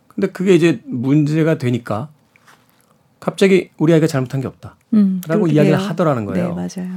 근데 0.07 0.27
그게 0.27 0.53
이제 0.53 0.81
문제가 0.85 1.57
되니까 1.57 2.09
갑자기 3.19 3.71
우리 3.77 3.93
아이가 3.93 4.05
잘못한 4.05 4.39
게 4.39 4.47
없다. 4.47 4.75
음. 4.93 5.21
라고 5.27 5.47
이야기를. 5.47 5.77
하더라는 5.77 6.25
거예요. 6.25 6.49
네, 6.49 6.53
맞아요. 6.53 6.91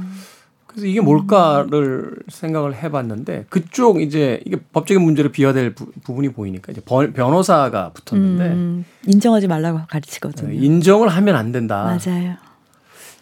그래서 0.77 0.85
이게 0.89 1.01
뭘까를 1.01 2.17
생각을 2.27 2.75
해봤는데 2.75 3.47
그쪽 3.49 3.99
이제 3.99 4.39
이게 4.45 4.57
법적인 4.73 5.01
문제로 5.03 5.31
비화될 5.31 5.73
부, 5.73 5.91
분이 6.03 6.29
보이니까 6.33 6.71
이제 6.71 6.81
번- 6.81 7.13
변호사가 7.13 7.93
붙었는데 7.93 8.43
음, 8.49 8.85
인정하지 9.07 9.47
말라고 9.47 9.79
가르치거든요. 9.89 10.49
어, 10.49 10.53
인정을 10.53 11.07
하면 11.07 11.35
안 11.35 11.51
된다. 11.51 11.83
맞아요. 11.83 12.35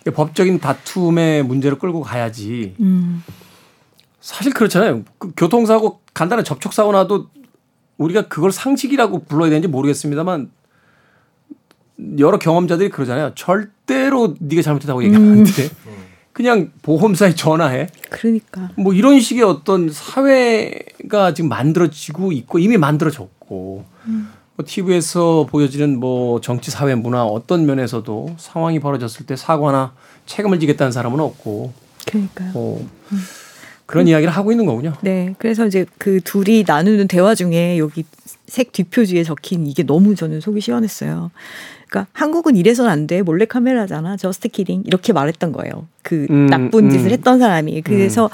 이게 0.01 0.11
법적인 0.11 0.59
다툼의 0.59 1.43
문제로 1.43 1.77
끌고 1.79 2.01
가야지. 2.01 2.75
음. 2.81 3.23
사실 4.19 4.51
그렇잖아요. 4.53 5.03
그 5.17 5.31
교통사고 5.37 6.01
간단한 6.13 6.43
접촉사고 6.43 6.91
나도 6.91 7.27
우리가 7.97 8.23
그걸 8.27 8.51
상식이라고 8.51 9.23
불러야 9.29 9.47
되는지 9.49 9.69
모르겠습니다만 9.69 10.51
여러 12.19 12.37
경험자들이 12.37 12.89
그러잖아요. 12.89 13.31
절대로 13.35 14.35
네가 14.41 14.61
잘못했다고 14.61 15.05
얘기 15.05 15.15
안 15.15 15.21
하는데 15.21 15.51
그냥 16.35 16.69
보험사에 16.81 17.33
전화해. 17.33 17.87
그러니까. 18.09 18.69
뭐 18.75 18.93
이런 18.93 19.21
식의 19.21 19.41
어떤 19.43 19.89
사회가 19.89 21.33
지금 21.33 21.47
만들어지고 21.47 22.33
있고 22.33 22.59
이미 22.59 22.75
만들어졌고 22.75 23.85
뭐 24.57 24.65
TV에서 24.65 25.47
보여지는 25.49 25.97
뭐 25.97 26.41
정치 26.41 26.71
사회 26.71 26.93
문화 26.93 27.23
어떤 27.23 27.65
면에서도 27.65 28.35
상황이 28.37 28.81
벌어졌을 28.81 29.25
때 29.25 29.37
사과나 29.37 29.93
책임을 30.25 30.59
지겠다는 30.59 30.91
사람은 30.91 31.21
없고 31.21 31.71
그러니까요. 32.05 32.51
뭐 32.51 32.85
그런 33.85 34.09
이야기를 34.09 34.33
하고 34.33 34.51
있는 34.51 34.65
거군요. 34.65 34.93
네. 34.99 35.35
그래서 35.37 35.65
이제 35.65 35.85
그 35.97 36.19
둘이 36.21 36.65
나누는 36.67 37.07
대화 37.07 37.33
중에 37.33 37.77
여기 37.77 38.03
색 38.47 38.73
뒷표지에 38.73 39.23
적힌 39.23 39.67
이게 39.67 39.83
너무 39.83 40.15
저는 40.15 40.41
속이 40.41 40.59
시원했어요. 40.59 41.31
그러니까 41.95 42.07
한국은 42.11 42.57
이래서는 42.57 42.91
안 42.91 43.07
돼. 43.07 43.21
몰래 43.21 43.45
카메라잖아. 43.45 44.17
Just 44.17 44.49
kidding. 44.49 44.83
이렇게 44.85 45.13
말했던 45.13 45.53
거예요. 45.53 45.87
그 46.03 46.27
음, 46.29 46.47
나쁜 46.47 46.89
짓을 46.89 47.07
음. 47.07 47.11
했던 47.11 47.39
사람이. 47.39 47.81
그래서 47.83 48.29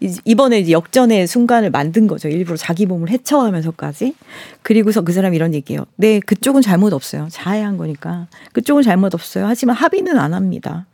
이- 0.00 0.14
이번에 0.26 0.58
이제 0.58 0.72
역전의 0.72 1.26
순간을 1.26 1.70
만든 1.70 2.06
거죠. 2.06 2.28
일부러 2.28 2.58
자기 2.58 2.84
몸을 2.84 3.08
해쳐가면서까지. 3.08 4.14
그리고서 4.60 5.00
그 5.00 5.12
사람이 5.14 5.34
이런 5.34 5.54
얘기예요. 5.54 5.86
네, 5.96 6.20
그쪽은 6.20 6.60
잘못 6.60 6.92
없어요. 6.92 7.28
자해한 7.30 7.78
거니까. 7.78 8.26
그쪽은 8.52 8.82
잘못 8.82 9.14
없어요. 9.14 9.46
하지만 9.46 9.74
합의는 9.76 10.18
안 10.18 10.34
합니다. 10.34 10.84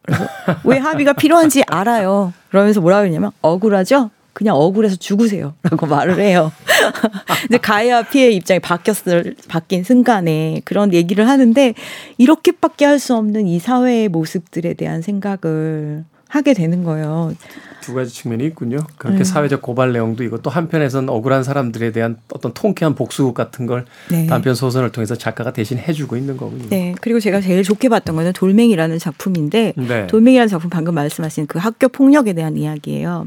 그래서 0.00 0.26
왜 0.64 0.78
합의가 0.78 1.12
필요한지 1.12 1.62
알아요. 1.66 2.32
그러면서 2.48 2.80
뭐라고 2.80 3.04
했냐면 3.04 3.32
억울하죠? 3.42 4.08
그냥 4.32 4.56
억울해서 4.56 4.96
죽으세요. 4.96 5.52
라고 5.62 5.86
말을 5.86 6.18
해요. 6.18 6.52
이제 7.48 7.58
가해와 7.58 8.02
피해 8.04 8.30
입장이 8.30 8.60
바뀌었을, 8.60 9.36
바뀐 9.48 9.84
순간에 9.84 10.60
그런 10.64 10.92
얘기를 10.94 11.28
하는데 11.28 11.74
이렇게밖에 12.18 12.84
할 12.86 13.02
수 13.02 13.16
없는 13.16 13.48
이 13.48 13.58
사회의 13.58 14.08
모습들에 14.08 14.74
대한 14.74 15.02
생각을 15.02 16.04
하게 16.28 16.54
되는 16.54 16.84
거예요. 16.84 17.34
두 17.82 17.94
가지 17.94 18.14
측면이 18.14 18.46
있군요. 18.46 18.78
그렇게 18.96 19.18
네. 19.18 19.24
사회적 19.24 19.60
고발 19.60 19.92
내용도 19.92 20.24
있고 20.24 20.38
또 20.38 20.48
한편에서는 20.48 21.08
억울한 21.10 21.42
사람들에 21.42 21.90
대한 21.92 22.16
어떤 22.32 22.54
통쾌한 22.54 22.94
복수 22.94 23.34
같은 23.34 23.66
걸 23.66 23.84
네. 24.10 24.26
단편 24.26 24.54
소설을 24.54 24.92
통해서 24.92 25.14
작가가 25.16 25.52
대신 25.52 25.78
해주고 25.78 26.16
있는 26.16 26.36
거군요. 26.36 26.68
네. 26.70 26.94
그리고 27.00 27.20
제가 27.20 27.40
제일 27.40 27.62
좋게 27.62 27.88
봤던 27.88 28.16
거는 28.16 28.32
돌멩이라는 28.32 28.98
작품인데 28.98 29.74
네. 29.76 30.06
돌멩이라는 30.06 30.48
작품 30.48 30.70
방금 30.70 30.94
말씀하신 30.94 31.48
그 31.48 31.58
학교 31.58 31.88
폭력에 31.88 32.32
대한 32.32 32.56
이야기예요. 32.56 33.26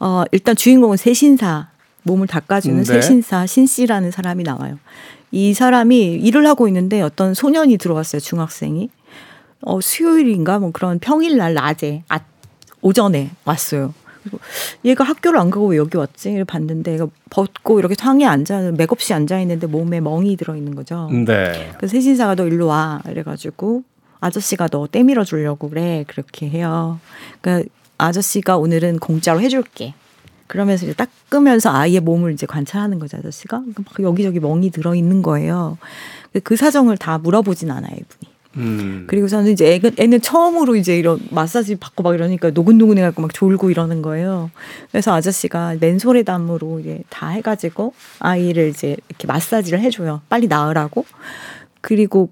어, 0.00 0.24
일단 0.32 0.56
주인공은 0.56 0.96
세신사 0.96 1.68
몸을 2.04 2.26
닦아주는 2.26 2.78
네. 2.78 2.84
세신사 2.84 3.46
신 3.46 3.66
씨라는 3.66 4.10
사람이 4.10 4.44
나와요. 4.44 4.78
이 5.30 5.52
사람이 5.52 6.14
일을 6.14 6.46
하고 6.46 6.68
있는데 6.68 7.02
어떤 7.02 7.34
소년이 7.34 7.76
들어왔어요. 7.78 8.20
중학생이. 8.20 8.88
어, 9.62 9.80
수요일인가 9.80 10.58
뭐 10.58 10.70
그런 10.70 10.98
평일 10.98 11.36
날 11.36 11.54
낮에 11.54 12.04
아, 12.08 12.20
오전에 12.82 13.30
왔어요. 13.44 13.94
그리고 14.22 14.38
얘가 14.84 15.04
학교를 15.04 15.38
안 15.38 15.50
가고 15.50 15.68
왜 15.68 15.76
여기 15.76 15.96
왔지? 15.96 16.30
이를 16.30 16.44
봤는데 16.44 16.94
얘가 16.94 17.06
벗고 17.30 17.78
이렇게 17.78 17.94
상에 17.94 18.24
앉아 18.24 18.72
맥없이 18.72 19.12
앉아 19.12 19.40
있는데 19.40 19.66
몸에 19.66 20.00
멍이 20.00 20.36
들어 20.36 20.56
있는 20.56 20.74
거죠. 20.74 21.10
네. 21.10 21.72
그 21.78 21.88
세신사가 21.88 22.34
너 22.34 22.46
일로 22.46 22.66
와 22.66 23.02
이래가지고 23.08 23.82
아저씨가 24.20 24.68
너 24.68 24.86
때밀어 24.86 25.24
주려고 25.24 25.68
그래 25.68 26.04
그렇게 26.06 26.48
해요. 26.48 26.98
그 27.40 27.64
아저씨가 27.98 28.56
오늘은 28.56 28.98
공짜로 28.98 29.40
해줄게. 29.40 29.94
그러면서 30.46 30.86
이제 30.86 30.94
닦으면서 30.94 31.70
아이의 31.70 32.00
몸을 32.00 32.32
이제 32.32 32.46
관찰하는 32.46 32.98
거죠 32.98 33.16
아저씨가 33.16 33.62
막 33.76 33.86
여기저기 34.00 34.40
멍이 34.40 34.70
들어 34.70 34.94
있는 34.94 35.22
거예요. 35.22 35.78
그 36.42 36.56
사정을 36.56 36.96
다 36.96 37.18
물어보진 37.18 37.70
않아요 37.70 37.92
이분이. 37.92 38.34
음. 38.56 39.04
그리고서는 39.08 39.50
이제 39.50 39.74
애는, 39.74 39.92
애는 39.98 40.20
처음으로 40.20 40.76
이제 40.76 40.96
이런 40.96 41.18
마사지 41.30 41.76
받고 41.76 42.02
막 42.02 42.14
이러니까 42.14 42.50
노근노근 42.50 42.98
해갖고 42.98 43.22
막 43.22 43.34
졸고 43.34 43.70
이러는 43.70 44.02
거예요. 44.02 44.50
그래서 44.90 45.12
아저씨가 45.12 45.76
맨솔에 45.80 46.22
담으로 46.22 46.80
이제 46.80 47.02
다 47.08 47.28
해가지고 47.28 47.94
아이를 48.20 48.68
이제 48.68 48.96
이렇게 49.08 49.26
마사지를 49.26 49.80
해줘요. 49.80 50.22
빨리 50.28 50.46
나으라고. 50.46 51.04
그리고 51.80 52.30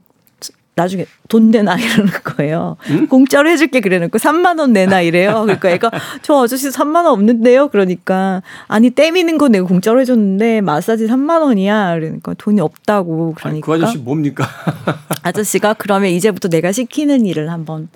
나중에 0.75 1.05
돈 1.29 1.51
내놔 1.51 1.77
이러는 1.77 2.13
거예요. 2.25 2.77
공짜로 3.11 3.51
해줄게 3.51 3.81
그래놓고 3.81 4.19
3만 4.19 4.59
원 4.59 4.73
내놔 4.73 5.03
이래요. 5.03 5.43
그러니까 5.43 5.71
애가 5.71 5.91
저 6.23 6.43
아저씨 6.43 6.69
3만 6.71 6.97
원 6.97 7.07
없는데요. 7.07 7.69
그러니까 7.69 8.43
아니 8.69 8.91
때미는 8.91 9.39
거 9.39 9.49
내가 9.49 9.67
공짜로 9.67 10.01
해줬는데 10.01 10.63
마사지 10.63 11.07
3만 11.07 11.43
원이야. 11.43 11.95
그러니까 11.95 12.35
돈이 12.35 12.61
없다고 12.61 13.35
아니, 13.43 13.61
그러니까 13.61 13.67
그 13.67 13.73
아저씨 13.75 13.99
뭡니까? 13.99 14.49
아저씨가 15.23 15.75
그러면 15.75 16.11
이제부터 16.11 16.49
내가 16.49 16.73
시키는 16.73 17.27
일을 17.27 17.51
한번 17.51 17.89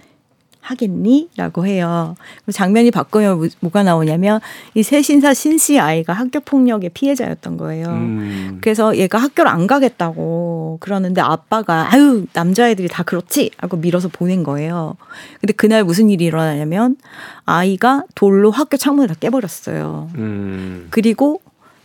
하겠니? 0.66 1.28
라고 1.36 1.64
해요. 1.66 2.16
장면이 2.50 2.90
바꾸면 2.90 3.38
뭐- 3.38 3.48
뭐가 3.60 3.82
나오냐면 3.84 4.40
이 4.74 4.82
새신사 4.82 5.32
신씨 5.32 5.78
아이가 5.78 6.12
학교 6.12 6.40
폭력의 6.40 6.90
피해자였던 6.90 7.56
거예요. 7.56 7.86
음. 7.88 8.58
그래서 8.60 8.96
얘가 8.96 9.18
학교를 9.18 9.50
안 9.50 9.66
가겠다고 9.66 10.78
그러는데 10.80 11.20
아빠가 11.20 11.92
아유 11.92 12.26
남자애들이 12.32 12.88
다 12.88 13.02
그렇지 13.04 13.50
하고 13.58 13.76
밀어서 13.76 14.08
보낸 14.08 14.42
거예요. 14.42 14.96
근데 15.40 15.52
그날 15.52 15.84
무슨 15.84 16.10
일이 16.10 16.24
일어나냐면 16.24 16.96
아이가 17.44 18.02
돌로 18.14 18.50
학교 18.50 18.76
창문을 18.76 19.08
다 19.08 19.14
깨버렸어요. 19.20 20.10
음. 20.16 20.88
그리고 20.90 21.40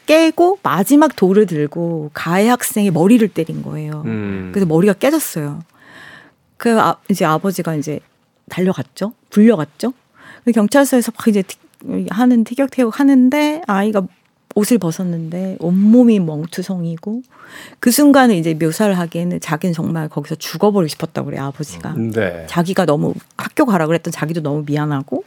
깨고 0.08 0.58
마지막 0.64 1.16
돌을 1.16 1.46
들고 1.46 2.10
가해 2.14 2.50
학생의 2.50 2.92
머리를 2.92 3.26
때린 3.30 3.62
거예요. 3.62 4.02
음. 4.06 4.50
그래서 4.52 4.66
머리가 4.66 4.94
깨졌어요. 4.94 5.60
그 6.58 6.80
아, 6.82 6.96
이제 7.10 7.24
아버지가 7.26 7.76
이제 7.76 8.00
달려갔죠. 8.52 9.14
불려갔죠. 9.32 9.94
그 10.46 10.52
경찰서에서 10.52 11.12
막 11.18 11.28
이제 11.28 11.42
티- 11.42 11.58
하는 12.12 12.44
티격태격 12.44 13.00
하는데 13.00 13.62
아이가 13.66 14.04
옷을 14.54 14.78
벗었는데 14.78 15.56
온몸이 15.60 16.20
멍투성이고 16.20 17.22
그 17.80 17.90
순간에 17.90 18.38
이제 18.38 18.54
묘사를 18.54 18.96
하기에는 19.00 19.40
자기는 19.40 19.74
정말 19.74 20.10
거기서 20.10 20.36
죽어버리고 20.36 20.88
싶었다고 20.90 21.28
그래요 21.28 21.46
아버지가. 21.46 21.96
네. 21.96 22.46
자기가 22.48 22.86
너무 22.86 23.14
학교 23.38 23.66
가라 23.66 23.88
그랬던 23.88 24.12
자기도 24.12 24.42
너무 24.42 24.64
미안하고 24.66 25.24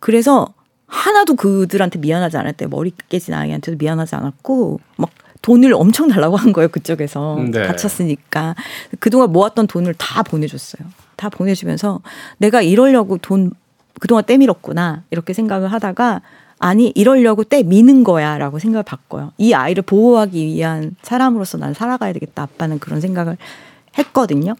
그래서 0.00 0.48
하나도 0.86 1.36
그들한테 1.36 1.98
미안하지 2.00 2.36
않았대요. 2.38 2.68
머리 2.70 2.92
깨진 3.10 3.34
아이한테도 3.34 3.76
미안하지 3.78 4.14
않았고 4.16 4.80
막 4.96 5.10
돈을 5.42 5.72
엄청 5.74 6.08
달라고 6.08 6.36
한 6.36 6.52
거예요 6.52 6.68
그쪽에서 6.68 7.38
네. 7.50 7.66
다쳤으니까 7.66 8.54
그동안 8.98 9.30
모았던 9.32 9.66
돈을 9.66 9.94
다 9.94 10.22
보내줬어요. 10.22 10.88
다 11.20 11.28
보내주면서 11.28 12.00
내가 12.38 12.62
이러려고 12.62 13.18
돈 13.18 13.52
그동안 14.00 14.24
떼밀었구나 14.24 15.04
이렇게 15.10 15.32
생각을 15.32 15.70
하다가 15.70 16.22
아니 16.58 16.92
이러려고 16.94 17.44
떼미는 17.44 18.04
거야라고 18.04 18.58
생각을 18.58 18.82
바꿔요. 18.82 19.32
이 19.38 19.52
아이를 19.52 19.82
보호하기 19.82 20.44
위한 20.46 20.96
사람으로서 21.02 21.58
난 21.58 21.74
살아가야 21.74 22.12
되겠다 22.12 22.42
아빠는 22.42 22.78
그런 22.78 23.00
생각을 23.00 23.36
했거든요. 23.98 24.54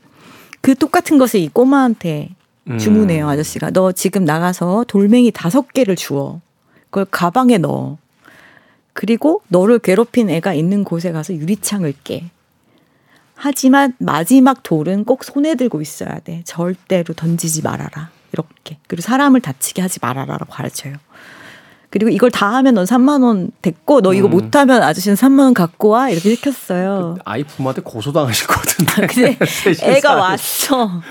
그 0.61 0.75
똑같은 0.75 1.18
것을 1.18 1.40
이 1.40 1.49
꼬마한테 1.49 2.31
음. 2.68 2.79
주문해요 2.79 3.29
아저씨가 3.29 3.70
너 3.70 3.92
지금 3.92 4.25
나가서 4.25 4.85
돌멩이 4.87 5.31
다섯 5.31 5.73
개를 5.73 5.96
주워 5.96 6.40
그걸 6.90 7.07
가방에 7.11 7.57
넣어 7.59 7.96
그리고 8.92 9.40
너를 9.49 9.79
괴롭힌 9.79 10.29
애가 10.29 10.53
있는 10.53 10.85
곳에 10.85 11.12
가서 11.12 11.35
유리창을 11.35 11.94
깨 12.05 12.31
하지만 13.42 13.94
마지막 13.98 14.62
돌은 14.62 15.05
꼭 15.05 15.24
손에 15.24 15.55
들고 15.55 15.81
있어야 15.81 16.18
돼 16.20 16.42
절대로 16.44 17.14
던지지 17.14 17.62
말아라 17.62 18.11
이렇게 18.33 18.76
그리고 18.87 19.00
사람을 19.03 19.40
다치게 19.40 19.81
하지 19.83 19.98
말아라라고 20.03 20.46
가르쳐요 20.53 20.96
그리고 21.88 22.09
이걸 22.11 22.31
다 22.31 22.55
하면 22.57 22.74
넌 22.74 22.85
3만 22.85 23.24
원 23.24 23.50
됐고 23.62 24.00
너 24.03 24.14
이거 24.14 24.29
음. 24.29 24.31
못 24.31 24.55
하면 24.55 24.83
아저씨는 24.83 25.16
3만 25.16 25.40
원 25.40 25.55
갖고 25.55 25.88
와 25.88 26.09
이렇게 26.09 26.37
시켰어요. 26.37 27.16
아이 27.24 27.42
부모한테 27.42 27.83
고소당하실 27.83 28.46
것 28.46 28.55
같은데. 28.61 29.07
근데 29.09 29.38
세신 29.44 29.88
애가. 29.88 30.14
왔어. 30.14 31.03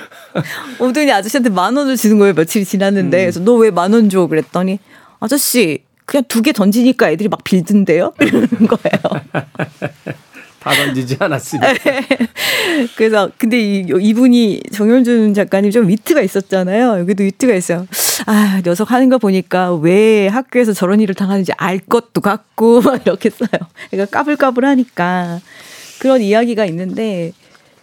오더니 0.80 1.12
아저씨한테 1.12 1.50
만 1.50 1.76
원을 1.76 1.98
주는 1.98 2.18
거예요. 2.18 2.34
며칠이 2.34 2.63
지났는데. 2.63 3.18
음. 3.18 3.24
그래서 3.24 3.39
너 3.42 3.58
왜 3.58 3.72
만 3.72 3.92
원 3.92 4.10
줘? 4.10 4.28
그랬더니 4.28 4.80
아저씨 5.20 5.84
그냥 6.06 6.24
두 6.30 6.42
개 6.42 6.54
던지니까 6.54 7.12
애들이 7.12 7.28
막 7.28 7.44
빌든데요? 7.44 8.13
이러는 8.22 8.48
거예요. 8.48 9.24
다 10.60 10.72
던지지 10.72 11.17
네. 11.19 11.26
않았으니까. 11.26 11.74
그래서 12.95 13.30
근데 13.38 13.60
이, 13.60 13.86
이분이 14.00 14.62
정현준 14.72 15.34
작가님 15.34 15.72
좀 15.72 15.88
위트가 15.88 16.22
있었잖아요. 16.22 17.00
여기도 17.00 17.24
위트가 17.24 17.54
있어요. 17.56 17.88
아 18.26 18.62
녀석 18.63 18.91
하는 18.91 19.10
거 19.10 19.17
보니까 19.17 19.74
왜 19.76 20.28
학교에서 20.28 20.74
저런 20.74 21.00
일을 21.02 21.15
당하는지 21.15 21.52
알 21.58 21.80
것도 21.80 22.22
같고 22.22 22.82
막 22.82 23.02
이렇게 23.06 23.30
써요. 23.30 23.50
그러니까 23.89 24.17
까불까불하니까 24.17 25.39
그런 26.00 26.22
이야기가 26.22 26.65
있는데 26.65 27.32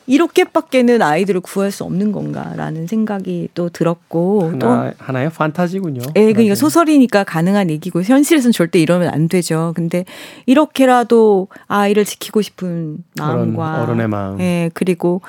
이렇게밖에는 0.06 1.02
아이들을 1.02 1.40
구할 1.40 1.70
수 1.70 1.84
없는 1.84 2.12
건가라는 2.12 2.86
생각이 2.86 3.48
또 3.54 3.68
들었고 3.68 4.52
또 4.58 4.68
하나, 4.68 4.92
하나의 4.98 5.30
판타지군요. 5.30 6.02
예, 6.16 6.32
그러니까. 6.32 6.54
소설이니까 6.54 7.24
가능한 7.24 7.70
얘기고 7.70 8.02
현실에서는 8.02 8.52
절대 8.52 8.78
이러면 8.78 9.08
안 9.08 9.28
되죠. 9.28 9.72
근데 9.74 10.04
이렇게라도 10.46 11.48
아이를 11.66 12.04
지키고 12.04 12.42
싶은 12.42 12.98
마음과 13.18 13.82
어른의 13.82 14.08
마음. 14.08 14.40
예, 14.40 14.70
그리고 14.74 15.20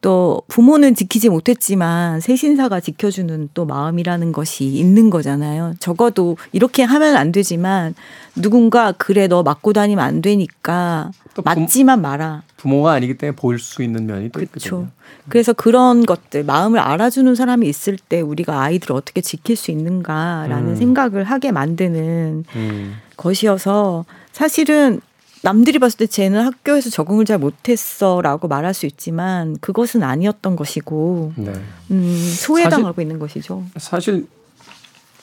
또 0.00 0.42
부모는 0.46 0.94
지키지 0.94 1.28
못했지만 1.28 2.20
세신사가 2.20 2.78
지켜주는 2.80 3.48
또 3.52 3.64
마음이라는 3.64 4.30
것이 4.30 4.64
있는 4.64 5.10
거잖아요. 5.10 5.74
적어도 5.80 6.36
이렇게 6.52 6.84
하면 6.84 7.16
안 7.16 7.32
되지만 7.32 7.94
누군가 8.36 8.92
그래 8.92 9.26
너 9.26 9.42
맞고 9.42 9.72
다니면 9.72 10.04
안 10.04 10.22
되니까 10.22 11.10
맞지만 11.44 12.00
마라. 12.00 12.42
부모가 12.56 12.92
아니기 12.92 13.18
때문에 13.18 13.34
보일 13.34 13.58
수 13.58 13.82
있는 13.82 14.06
면이 14.06 14.30
또 14.30 14.38
그렇죠. 14.38 14.54
있거든요. 14.54 14.88
그래서 15.28 15.52
그런 15.52 16.06
것들 16.06 16.44
마음을 16.44 16.78
알아주는 16.78 17.34
사람이 17.34 17.68
있을 17.68 17.96
때 17.96 18.20
우리가 18.20 18.62
아이들을 18.62 18.94
어떻게 18.94 19.20
지킬 19.20 19.56
수 19.56 19.70
있는가라는 19.70 20.70
음. 20.70 20.76
생각을 20.76 21.24
하게 21.24 21.50
만드는 21.52 22.44
음. 22.54 22.96
것이어서 23.16 24.04
사실은 24.32 25.00
남들이 25.42 25.78
봤을 25.78 25.98
때 25.98 26.06
쟤는 26.06 26.44
학교에서 26.44 26.90
적응을 26.90 27.24
잘 27.24 27.38
못했어라고 27.38 28.48
말할 28.48 28.74
수 28.74 28.86
있지만 28.86 29.56
그것은 29.60 30.02
아니었던 30.02 30.56
것이고 30.56 31.32
네. 31.36 31.52
음, 31.90 32.32
소외당하고 32.36 33.00
있는 33.00 33.18
것이죠. 33.18 33.64
사실 33.76 34.26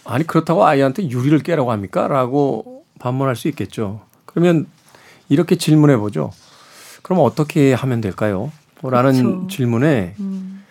아니 0.06 0.26
그렇다고 0.26 0.66
아이한테 0.66 1.10
유리를 1.10 1.40
깨라고 1.40 1.72
합니까?라고 1.72 2.86
반문할 3.00 3.36
수 3.36 3.48
있겠죠. 3.50 4.02
그러면 4.26 4.68
이렇게 5.30 5.58
질문해 5.58 5.98
보죠. 5.98 6.32
그럼 7.02 7.20
어떻게 7.24 7.74
하면 7.74 8.02
될까요? 8.02 8.52
라는 8.84 9.14
그렇죠. 9.24 9.48
질문에 9.48 10.16
음, 10.20 10.64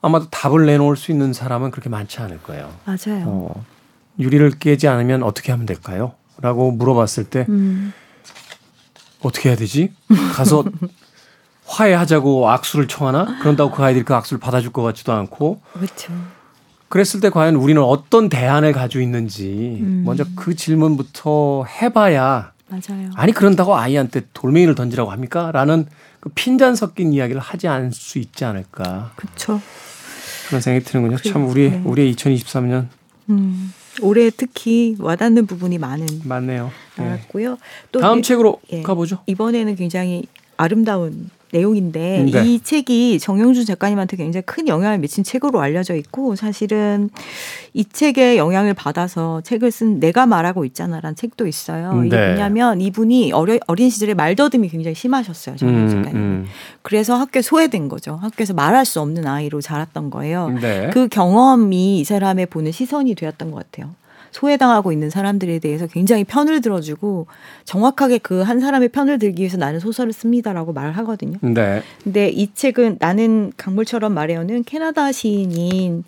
아마도 0.00 0.28
답을 0.30 0.66
내놓을 0.66 0.96
수 0.96 1.10
있는 1.10 1.32
사람은 1.32 1.70
그렇게 1.72 1.88
많지 1.88 2.20
않을 2.20 2.42
거예요. 2.42 2.72
맞아요. 2.84 3.24
어, 3.26 3.64
유리를 4.18 4.58
깨지 4.58 4.86
않으면 4.86 5.22
어떻게 5.22 5.50
하면 5.52 5.66
될까요? 5.66 6.12
라고 6.40 6.70
물어봤을 6.70 7.24
때 7.24 7.46
음, 7.48 7.92
어떻게 9.22 9.48
해야 9.50 9.56
되지? 9.56 9.92
가서 10.32 10.64
화해하자고 11.66 12.48
악수를 12.48 12.88
청하나? 12.88 13.38
그런다고 13.40 13.70
그 13.70 13.82
아이들이 13.82 14.04
그 14.04 14.14
악수를 14.14 14.40
받아줄 14.40 14.72
것 14.72 14.82
같지도 14.82 15.12
않고 15.12 15.60
그렇죠. 15.74 16.12
그랬을 16.88 17.20
때 17.20 17.28
과연 17.28 17.56
우리는 17.56 17.82
어떤 17.82 18.28
대안을 18.28 18.72
가지고 18.72 19.02
있는지 19.02 19.78
음. 19.80 20.02
먼저 20.06 20.24
그 20.34 20.56
질문부터 20.56 21.64
해봐야 21.64 22.52
맞아요. 22.68 23.10
아니 23.14 23.32
그런다고 23.32 23.76
아이한테 23.76 24.22
돌멩이를 24.32 24.74
던지라고 24.74 25.10
합니까? 25.10 25.50
라는 25.52 25.86
그 26.20 26.30
핀잔 26.30 26.74
섞인 26.74 27.12
이야기를 27.12 27.40
하지 27.40 27.68
않을 27.68 27.92
수 27.92 28.18
있지 28.18 28.44
않을까 28.44 29.12
그렇죠. 29.16 29.60
그런 30.48 30.60
생각이 30.62 30.84
드는군요. 30.84 31.18
참 31.18 31.46
우리 31.46 31.70
네. 31.70 31.82
우리의 31.84 32.14
2023년 32.14 32.88
음, 33.30 33.72
올해 34.02 34.30
특히 34.30 34.96
와닿는 34.98 35.46
부분이 35.46 35.78
많은 35.78 36.06
맞네요. 36.24 36.70
예. 36.98 37.02
나왔고요. 37.02 37.58
또 37.92 38.00
다음 38.00 38.18
이- 38.18 38.22
책으로 38.22 38.60
예. 38.72 38.82
가보죠. 38.82 39.18
이번에는 39.26 39.76
굉장히 39.76 40.24
아름다운 40.56 41.30
내용인데 41.52 42.26
네. 42.30 42.44
이 42.44 42.60
책이 42.60 43.18
정영준 43.18 43.64
작가님한테 43.64 44.16
굉장히 44.16 44.42
큰 44.44 44.68
영향을 44.68 44.98
미친 44.98 45.24
책으로 45.24 45.60
알려져 45.60 45.94
있고 45.94 46.36
사실은 46.36 47.10
이 47.74 47.84
책에 47.84 48.36
영향을 48.36 48.74
받아서 48.74 49.40
책을 49.42 49.70
쓴 49.70 50.00
내가 50.00 50.26
말하고 50.26 50.64
있잖아라는 50.66 51.14
책도 51.16 51.46
있어요. 51.46 52.02
이게 52.04 52.16
네. 52.16 52.26
뭐냐면 52.28 52.80
이분이 52.80 53.32
어려, 53.32 53.58
어린 53.66 53.90
시절에 53.90 54.14
말더듬이 54.14 54.68
굉장히 54.68 54.94
심하셨어요. 54.94 55.56
정영준 55.56 55.98
음, 55.98 56.02
작가님. 56.02 56.16
음. 56.20 56.46
그래서 56.82 57.16
학교에 57.16 57.42
소외된 57.42 57.88
거죠. 57.88 58.18
학교에서 58.20 58.54
말할 58.54 58.84
수 58.84 59.00
없는 59.00 59.26
아이로 59.26 59.60
자랐던 59.60 60.10
거예요. 60.10 60.50
네. 60.60 60.90
그 60.92 61.08
경험이 61.08 62.00
이 62.00 62.04
사람의 62.04 62.46
보는 62.46 62.72
시선이 62.72 63.14
되었던 63.14 63.50
것 63.50 63.70
같아요. 63.70 63.94
소외당하고 64.32 64.90
있는 64.92 65.10
사람들에 65.10 65.58
대해서 65.60 65.86
굉장히 65.86 66.24
편을 66.24 66.60
들어주고 66.60 67.26
정확하게 67.64 68.18
그 68.18 68.48
한 68.48 68.60
사람의 68.60 68.88
편을 68.88 69.18
들기 69.18 69.42
위해서 69.42 69.58
나는 69.58 69.78
소설을 69.78 70.12
씁니다라고 70.12 70.72
말을 70.72 70.96
하거든요. 70.98 71.36
네. 71.42 71.82
근데 72.02 72.28
이 72.30 72.48
책은 72.54 72.96
나는 72.98 73.52
강물처럼 73.58 74.14
말해요는 74.14 74.64
캐나다 74.64 75.12
시인인 75.12 76.04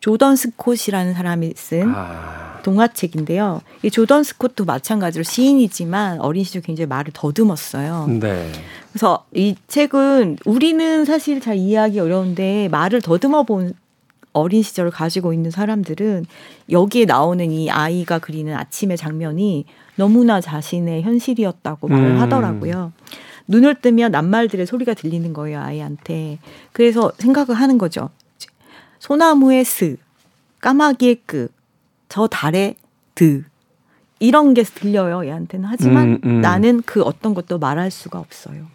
조던 0.00 0.36
스콧이라는 0.36 1.14
사람이 1.14 1.54
쓴 1.56 1.90
아, 1.94 2.60
동화책인데요. 2.62 3.62
이 3.82 3.90
조던 3.90 4.22
스콧도 4.22 4.64
마찬가지로 4.64 5.22
시인이지만 5.24 6.20
어린 6.20 6.44
시절 6.44 6.62
굉장히 6.62 6.86
말을 6.88 7.10
더듬었어요. 7.14 8.06
네. 8.20 8.52
그래서 8.92 9.24
이 9.34 9.56
책은 9.66 10.38
우리는 10.44 11.04
사실 11.04 11.40
잘 11.40 11.56
이해하기 11.56 11.98
어려운데 12.00 12.68
말을 12.70 13.00
더듬어 13.00 13.44
본 13.44 13.72
어린 14.38 14.62
시절을 14.62 14.90
가지고 14.90 15.32
있는 15.32 15.50
사람들은 15.50 16.26
여기에 16.70 17.04
나오는 17.06 17.50
이 17.50 17.70
아이가 17.70 18.18
그리는 18.18 18.54
아침의 18.54 18.96
장면이 18.96 19.64
너무나 19.96 20.40
자신의 20.40 21.02
현실이었다고 21.02 21.88
말을 21.88 22.10
음. 22.12 22.20
하더라고요. 22.20 22.92
눈을 23.48 23.76
뜨면 23.76 24.12
낱말들의 24.12 24.66
소리가 24.66 24.94
들리는 24.94 25.32
거예요, 25.32 25.60
아이한테. 25.60 26.38
그래서 26.72 27.10
생각을 27.18 27.54
하는 27.54 27.78
거죠. 27.78 28.10
소나무의 28.98 29.64
스, 29.64 29.96
까마귀의 30.60 31.22
끄, 31.26 31.48
저 32.08 32.26
달의 32.26 32.76
드. 33.14 33.44
이런 34.20 34.54
게 34.54 34.62
들려요, 34.64 35.24
얘한테는. 35.26 35.68
하지만 35.68 36.08
음, 36.08 36.20
음. 36.24 36.40
나는 36.40 36.82
그 36.82 37.02
어떤 37.02 37.34
것도 37.34 37.58
말할 37.58 37.90
수가 37.90 38.18
없어요. 38.18 38.66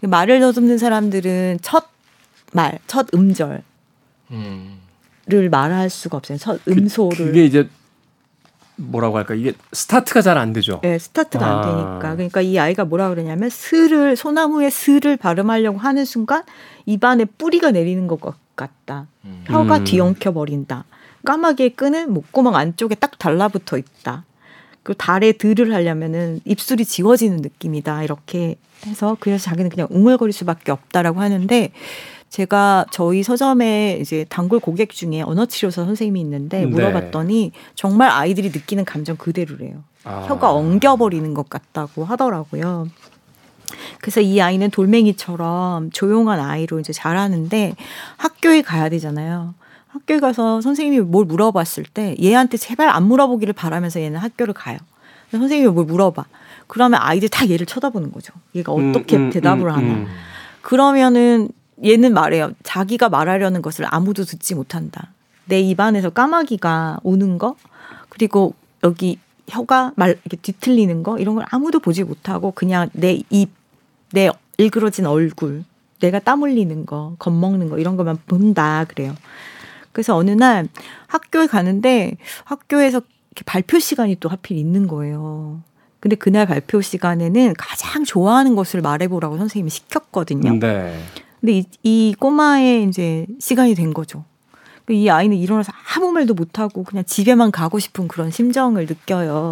말을 0.00 0.40
더듬는 0.40 0.78
사람들은 0.78 1.58
첫 1.62 1.88
말, 2.52 2.78
첫 2.86 3.06
음절을 3.14 3.62
음. 5.30 5.50
말할 5.50 5.90
수가 5.90 6.18
없어요. 6.18 6.38
첫 6.38 6.60
음소를. 6.68 7.16
그, 7.16 7.24
그게 7.26 7.44
이제 7.44 7.68
뭐라고 8.76 9.18
할까 9.18 9.34
이게 9.34 9.52
스타트가 9.72 10.22
잘 10.22 10.38
안 10.38 10.52
되죠. 10.52 10.80
네, 10.82 10.98
스타트가 10.98 11.46
아. 11.46 11.56
안 11.56 11.62
되니까. 11.62 12.14
그러니까 12.16 12.40
이 12.40 12.58
아이가 12.58 12.84
뭐라 12.84 13.10
그러냐면 13.10 13.50
스를 13.50 14.16
소나무의 14.16 14.70
스를 14.70 15.16
발음하려고 15.16 15.78
하는 15.78 16.04
순간 16.04 16.42
입안에 16.86 17.26
뿌리가 17.26 17.70
내리는 17.70 18.06
것 18.06 18.20
같다. 18.56 19.06
음. 19.24 19.44
혀가 19.46 19.78
음. 19.78 19.84
뒤엉켜 19.84 20.32
버린다. 20.32 20.84
까마귀의 21.24 21.70
끈은 21.76 22.12
목구멍 22.12 22.56
안쪽에 22.56 22.96
딱 22.96 23.18
달라붙어 23.18 23.78
있다. 23.78 24.24
그 24.82 24.94
달에 24.94 25.32
들을 25.32 25.72
하려면은 25.72 26.40
입술이 26.44 26.84
지워지는 26.84 27.36
느낌이다. 27.36 28.02
이렇게 28.02 28.56
해서 28.84 29.16
그래서 29.20 29.44
자기는 29.44 29.70
그냥 29.70 29.86
웅얼거릴 29.90 30.32
수밖에 30.32 30.72
없다라고 30.72 31.20
하는데 31.20 31.70
제가 32.32 32.86
저희 32.90 33.22
서점에 33.22 33.98
이제 34.00 34.24
단골 34.30 34.58
고객 34.58 34.88
중에 34.88 35.20
언어치료사 35.20 35.84
선생님이 35.84 36.18
있는데 36.22 36.60
네. 36.60 36.66
물어봤더니 36.66 37.52
정말 37.74 38.08
아이들이 38.08 38.48
느끼는 38.48 38.86
감정 38.86 39.18
그대로래요. 39.18 39.84
아. 40.04 40.24
혀가 40.26 40.50
엉겨버리는 40.50 41.34
것 41.34 41.50
같다고 41.50 42.06
하더라고요. 42.06 42.88
그래서 44.00 44.22
이 44.22 44.40
아이는 44.40 44.70
돌멩이처럼 44.70 45.90
조용한 45.90 46.40
아이로 46.40 46.80
이제 46.80 46.94
자라는데 46.94 47.76
학교에 48.16 48.62
가야 48.62 48.88
되잖아요. 48.88 49.52
학교에 49.88 50.18
가서 50.18 50.62
선생님이 50.62 51.00
뭘 51.04 51.26
물어봤을 51.26 51.84
때 51.92 52.16
얘한테 52.18 52.56
제발 52.56 52.88
안 52.88 53.08
물어보기를 53.08 53.52
바라면서 53.52 54.00
얘는 54.00 54.18
학교를 54.18 54.54
가요. 54.54 54.78
선생님이 55.32 55.70
뭘 55.70 55.84
물어봐. 55.84 56.24
그러면 56.66 56.98
아이들 57.02 57.28
다 57.28 57.46
얘를 57.50 57.66
쳐다보는 57.66 58.10
거죠. 58.10 58.32
얘가 58.54 58.72
어떻게 58.72 59.16
음, 59.16 59.24
음, 59.24 59.30
대답을 59.30 59.66
음, 59.66 59.70
하나. 59.70 59.80
음. 59.82 60.06
그러면은 60.62 61.50
얘는 61.84 62.14
말해요. 62.14 62.52
자기가 62.62 63.08
말하려는 63.08 63.62
것을 63.62 63.86
아무도 63.88 64.24
듣지 64.24 64.54
못한다. 64.54 65.12
내 65.46 65.60
입안에서 65.60 66.10
까마귀가 66.10 67.00
오는 67.02 67.38
거, 67.38 67.56
그리고 68.08 68.54
여기 68.84 69.18
혀가 69.48 69.92
말 69.96 70.10
이렇게 70.24 70.36
뒤틀리는 70.36 71.02
거 71.02 71.18
이런 71.18 71.34
걸 71.34 71.44
아무도 71.50 71.80
보지 71.80 72.04
못하고 72.04 72.52
그냥 72.52 72.88
내 72.92 73.22
입, 73.30 73.50
내 74.12 74.30
일그러진 74.58 75.06
얼굴, 75.06 75.64
내가 76.00 76.18
땀 76.18 76.42
흘리는 76.42 76.86
거, 76.86 77.14
겁먹는 77.18 77.68
거 77.68 77.78
이런 77.78 77.96
것만 77.96 78.18
본다 78.26 78.84
그래요. 78.88 79.14
그래서 79.92 80.16
어느 80.16 80.30
날 80.30 80.68
학교에 81.06 81.46
가는데 81.46 82.16
학교에서 82.44 83.02
이렇게 83.30 83.44
발표 83.44 83.78
시간이 83.78 84.16
또 84.20 84.28
하필 84.28 84.56
있는 84.56 84.86
거예요. 84.86 85.62
근데 86.00 86.16
그날 86.16 86.46
발표 86.46 86.80
시간에는 86.80 87.54
가장 87.56 88.04
좋아하는 88.04 88.56
것을 88.56 88.80
말해보라고 88.80 89.38
선생님이 89.38 89.70
시켰거든요. 89.70 90.58
네. 90.58 90.98
근데 91.42 91.58
이, 91.58 91.64
이 91.82 92.14
꼬마의 92.18 92.84
이제 92.84 93.26
시간이 93.40 93.74
된 93.74 93.92
거죠. 93.92 94.24
이 94.88 95.08
아이는 95.08 95.36
일어나서 95.36 95.72
아무 95.96 96.10
말도 96.12 96.34
못하고 96.34 96.84
그냥 96.84 97.04
집에만 97.04 97.50
가고 97.50 97.78
싶은 97.78 98.08
그런 98.08 98.30
심정을 98.30 98.86
느껴요. 98.86 99.50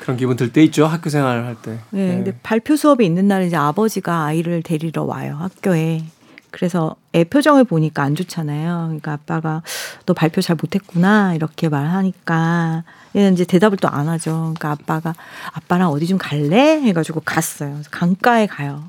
그런 0.00 0.16
기분 0.16 0.36
들 0.36 0.52
때 0.52 0.62
있죠. 0.64 0.86
학교 0.86 1.10
생활을 1.10 1.44
할 1.44 1.56
때. 1.60 1.78
네, 1.90 2.14
근데 2.16 2.34
발표 2.42 2.76
수업이 2.76 3.04
있는 3.04 3.28
날 3.28 3.44
이제 3.44 3.56
아버지가 3.56 4.24
아이를 4.24 4.62
데리러 4.62 5.02
와요 5.04 5.36
학교에. 5.40 6.04
그래서 6.50 6.96
애 7.14 7.24
표정을 7.24 7.64
보니까 7.64 8.02
안 8.04 8.14
좋잖아요. 8.14 8.84
그러니까 8.86 9.12
아빠가 9.12 9.62
너 10.06 10.14
발표 10.14 10.40
잘 10.40 10.56
못했구나 10.60 11.34
이렇게 11.34 11.68
말하니까 11.68 12.84
얘는 13.14 13.34
이제 13.34 13.44
대답을 13.44 13.76
또 13.78 13.88
안 13.88 14.08
하죠. 14.08 14.54
그러니까 14.56 14.70
아빠가 14.70 15.14
아빠랑 15.52 15.90
어디 15.90 16.06
좀 16.06 16.16
갈래 16.16 16.80
해가지고 16.80 17.20
갔어요. 17.24 17.80
강가에 17.90 18.46
가요. 18.46 18.84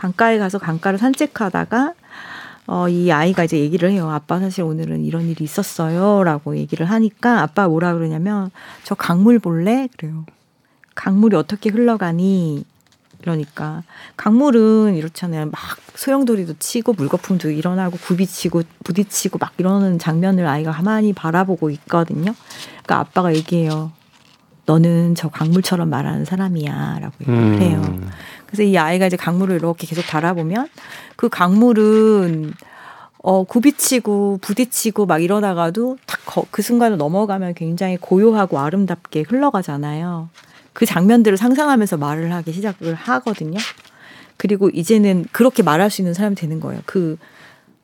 강가에 0.00 0.38
가서 0.38 0.58
강가를 0.58 0.98
산책하다가 0.98 1.92
어, 2.66 2.88
이 2.88 3.12
아이가 3.12 3.44
이제 3.44 3.58
얘기를 3.58 3.90
해요. 3.90 4.08
아빠 4.10 4.38
사실 4.38 4.64
오늘은 4.64 5.04
이런 5.04 5.26
일이 5.28 5.44
있었어요. 5.44 6.24
라고 6.24 6.56
얘기를 6.56 6.86
하니까 6.86 7.42
아빠 7.42 7.68
뭐라 7.68 7.92
그러냐면 7.92 8.50
저 8.82 8.94
강물 8.94 9.38
볼래? 9.38 9.88
그래요. 9.98 10.24
강물이 10.94 11.36
어떻게 11.36 11.68
흘러가니? 11.68 12.64
그러니까 13.20 13.82
강물은 14.16 14.94
이렇잖아요. 14.94 15.46
막 15.46 15.60
소용돌이도 15.94 16.54
치고 16.58 16.94
물거품도 16.94 17.50
일어나고 17.50 17.98
굽이치고 17.98 18.62
부딪히고 18.84 19.36
막 19.38 19.52
이러는 19.58 19.98
장면을 19.98 20.46
아이가 20.46 20.72
가만히 20.72 21.12
바라보고 21.12 21.68
있거든요. 21.70 22.34
그러니까 22.84 23.00
아빠가 23.00 23.34
얘기해요. 23.34 23.92
너는 24.64 25.14
저 25.16 25.28
강물처럼 25.28 25.90
말하는 25.90 26.24
사람이야 26.24 27.00
라고 27.00 27.14
음. 27.28 27.54
얘기를 27.54 27.60
해요. 27.60 28.00
그래서 28.50 28.62
이 28.64 28.76
아이가 28.76 29.06
이제 29.06 29.16
강물을 29.16 29.56
이렇게 29.56 29.86
계속 29.86 30.04
바라보면 30.06 30.68
그 31.16 31.28
강물은 31.28 32.52
어 33.22 33.44
굽이치고 33.44 34.38
부딪히고 34.42 35.06
막 35.06 35.22
이러다가도 35.22 35.98
딱 36.06 36.20
그 36.50 36.62
순간을 36.62 36.96
넘어가면 36.96 37.54
굉장히 37.54 37.96
고요하고 37.96 38.58
아름답게 38.58 39.24
흘러가잖아요. 39.28 40.28
그 40.72 40.86
장면들을 40.86 41.36
상상하면서 41.36 41.96
말을 41.96 42.32
하기 42.32 42.52
시작을 42.52 42.94
하거든요. 42.94 43.58
그리고 44.36 44.70
이제는 44.70 45.26
그렇게 45.32 45.62
말할 45.62 45.90
수 45.90 46.00
있는 46.00 46.14
사람이 46.14 46.36
되는 46.36 46.60
거예요. 46.60 46.80
그 46.86 47.18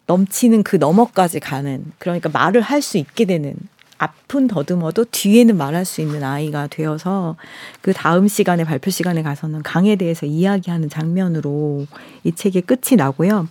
넘치는 0.07 0.63
그 0.63 0.77
너머까지 0.77 1.41
가는 1.41 1.85
그러니까 1.99 2.29
말을 2.29 2.61
할 2.61 2.81
수 2.83 2.99
있게 2.99 3.25
되는 3.25 3.55
앞은 3.99 4.49
더듬어도 4.49 5.07
뒤에는 5.11 5.57
말할 5.57 5.85
수 5.85 6.01
있는 6.01 6.23
아이가 6.23 6.67
되어서 6.67 7.37
그 7.81 7.93
다음 7.93 8.29
시간에 8.29 8.65
발표 8.65 8.91
시간에 8.91 9.23
가서는 9.23 9.63
강에 9.63 9.97
대해서 9.97 10.27
이야기하는 10.27 10.89
장면으로 10.89 11.87
이 12.25 12.33
책의 12.33 12.63
끝이 12.63 12.97
나고요. 12.97 13.49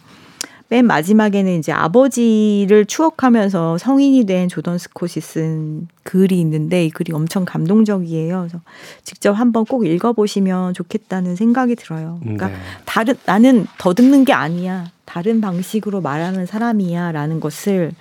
맨 0.68 0.86
마지막에는 0.88 1.60
이제 1.60 1.72
아버지를 1.72 2.86
추억하면서 2.86 3.78
성인이 3.78 4.26
된 4.26 4.50
조던 4.50 4.80
스콧이 4.80 5.22
쓴 5.22 5.88
글이 6.04 6.39
있는데 6.41 6.86
이 6.86 6.89
글이 6.89 7.14
엄청 7.14 7.46
감동적이에요. 7.46 8.39
그래서 8.39 8.60
직접 9.04 9.34
한번 9.34 9.66
꼭 9.66 9.86
읽어보시면 9.86 10.74
좋겠다는 10.74 11.36
생각이 11.36 11.76
들어요. 11.76 12.18
그러니까 12.22 12.48
네. 12.48 12.56
다른 12.86 13.16
나는 13.26 13.68
더듬는 13.78 14.26
게 14.26 14.34
아니야. 14.34 14.86
다른 15.06 15.39
방식으로 15.39 16.02
말하는 16.02 16.48
사람이야라는 16.48 17.39
것을 17.39 17.91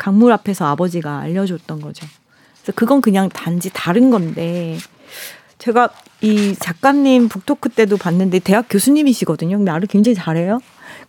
강물 0.00 0.32
앞에서 0.32 0.64
아버지가 0.64 1.18
알려줬던 1.18 1.82
거죠. 1.82 2.06
그래서 2.62 2.72
그건 2.74 3.02
그냥 3.02 3.28
단지 3.28 3.70
다른 3.70 4.10
건데 4.10 4.78
제가 5.58 5.90
이 6.22 6.54
작가님 6.58 7.28
북토크 7.28 7.68
때도 7.68 7.98
봤는데 7.98 8.38
대학 8.38 8.64
교수님이시거든요. 8.70 9.58
근데 9.58 9.70
말을 9.70 9.86
굉장히 9.88 10.14
잘해요. 10.14 10.60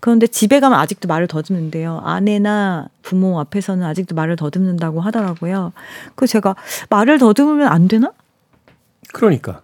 그런데 0.02 0.28
집에 0.28 0.60
가면 0.60 0.78
아직도 0.78 1.08
말을 1.08 1.28
더듬는데요. 1.28 2.02
아내나 2.04 2.90
부모 3.02 3.40
앞에서는 3.40 3.82
아직도 3.86 4.14
말을 4.14 4.36
더듬는다고 4.36 5.00
하더라고요. 5.00 5.72
그 6.16 6.28
제가 6.28 6.58
말을 6.90 7.18
더듬으면 7.18 7.68
안 7.68 7.88
되나? 7.88 8.12
그러니까. 9.14 9.62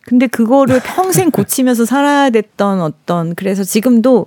근데 0.00 0.26
그거를 0.26 0.80
평생 0.84 1.30
고치면서 1.32 1.84
살아야 1.84 2.30
됐던 2.30 2.80
어떤 2.80 3.36
그래서 3.36 3.62
지금도 3.62 4.26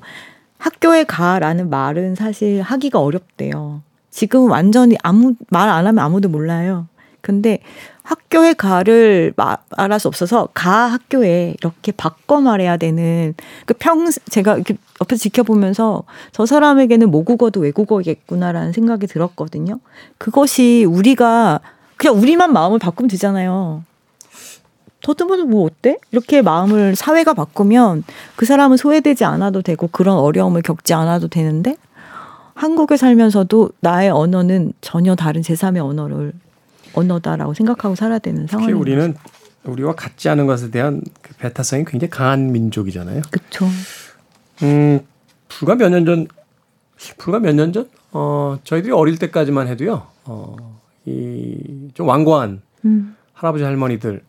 학교에 0.58 1.04
가라는 1.04 1.70
말은 1.70 2.16
사실 2.16 2.62
하기가 2.62 3.02
어렵대요. 3.02 3.82
지금은 4.16 4.50
완전히 4.50 4.96
아무 5.04 5.34
말 5.50 5.68
안 5.70 5.86
하면 5.88 6.00
아무도 6.04 6.30
몰라요. 6.30 6.88
근데 7.20 7.60
학교에 8.04 8.54
가를 8.54 9.34
말할 9.36 10.00
수 10.00 10.08
없어서 10.08 10.48
가 10.54 10.86
학교에 10.86 11.56
이렇게 11.60 11.92
바꿔 11.92 12.40
말해야 12.40 12.78
되는 12.78 13.34
그 13.66 13.74
평 13.74 14.10
제가 14.30 14.56
이렇게 14.56 14.78
옆에서 15.02 15.20
지켜보면서 15.20 16.04
저 16.32 16.46
사람에게는 16.46 17.10
모국어도 17.12 17.60
외국어겠구나라는 17.62 18.72
생각이 18.74 19.08
들었거든요. 19.08 19.80
그것이 20.18 20.86
우리가 20.88 21.60
그냥 21.98 22.18
우리만 22.18 22.54
마음을 22.54 22.80
바꾸면 22.80 23.10
되잖아요. 23.10 23.84
더듬어도 25.02 25.46
뭐 25.46 25.66
어때? 25.66 25.98
이렇게 26.12 26.42
마음을 26.42 26.96
사회가 26.96 27.34
바꾸면 27.34 28.04
그 28.36 28.46
사람은 28.46 28.78
소외되지 28.78 29.26
않아도 29.26 29.62
되고 29.62 29.88
그런 29.92 30.18
어려움을 30.18 30.62
겪지 30.62 30.94
않아도 30.94 31.28
되는데 31.28 31.76
한국에 32.56 32.98
살면서도 32.98 33.70
나의 33.82 34.10
언어는 34.10 34.74
전혀 34.82 35.14
다른 35.16 35.42
제3의 35.42 35.78
언어를 35.86 36.34
언어다라고 36.94 37.54
생각하고 37.54 37.96
살아야 37.96 38.20
되는 38.20 38.42
특히 38.46 38.52
상황이 38.52 38.74
우리는 38.74 39.14
우리와 39.66 39.94
같지 39.96 40.30
않은 40.30 40.48
것에 40.48 40.72
대한 40.72 41.02
그 41.22 41.34
배타성이 41.36 41.84
굉장히 41.86 42.10
강한 42.10 42.52
민족이잖아요. 42.52 43.22
그렇죠. 43.30 43.66
음, 44.64 45.02
불과 45.50 45.76
몇 45.76 45.90
년 45.90 46.06
전, 46.06 46.28
불과 47.18 47.40
몇 47.40 47.54
년 47.56 47.74
전, 47.74 47.90
어, 48.14 48.58
저희들이 48.64 48.94
어릴 48.94 49.18
때까지만 49.18 49.68
해도요, 49.68 50.08
어, 50.24 50.80
이, 51.06 51.90
좀 51.94 52.08
완고한 52.08 52.62
음. 52.86 53.16
할아버지 53.34 53.64
할머니들 53.66 54.22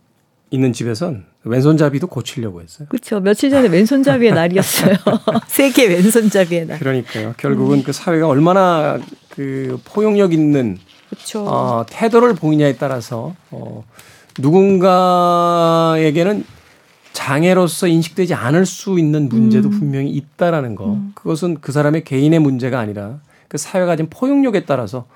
있는 0.51 0.73
집에선 0.73 1.27
왼손잡이도 1.47 2.09
고치려고 2.09 2.61
했어요. 2.61 2.89
그렇죠. 2.89 3.21
며칠 3.21 3.51
전에 3.51 3.69
왼손잡이의 3.69 4.33
날이었어요. 4.33 4.97
세계 5.49 5.87
왼손잡이의 5.87 6.67
날. 6.67 6.79
그러니까요. 6.79 7.35
결국은 7.37 7.83
그 7.83 7.93
사회가 7.93 8.29
얼마나 8.29 8.99
그 9.31 9.79
포용력 9.85 10.33
있는 10.33 10.79
그렇죠. 11.09 11.45
어, 11.47 11.87
태도를 11.89 12.35
보이냐에 12.35 12.77
따라서 12.77 13.35
어, 13.51 13.85
누군가에게는 14.39 16.45
장애로서 17.13 17.87
인식되지 17.87 18.35
않을 18.35 18.67
수 18.67 18.99
있는 18.99 19.29
문제도 19.29 19.71
분명히 19.71 20.11
있다라는 20.11 20.75
거. 20.75 20.99
그것은 21.15 21.59
그 21.61 21.73
사람의 21.73 22.05
개인의 22.05 22.41
문제가 22.41 22.79
아니라 22.79 23.21
그 23.49 23.57
사회가 23.57 23.87
가진 23.87 24.09
포용력에 24.11 24.67
따라서 24.67 25.07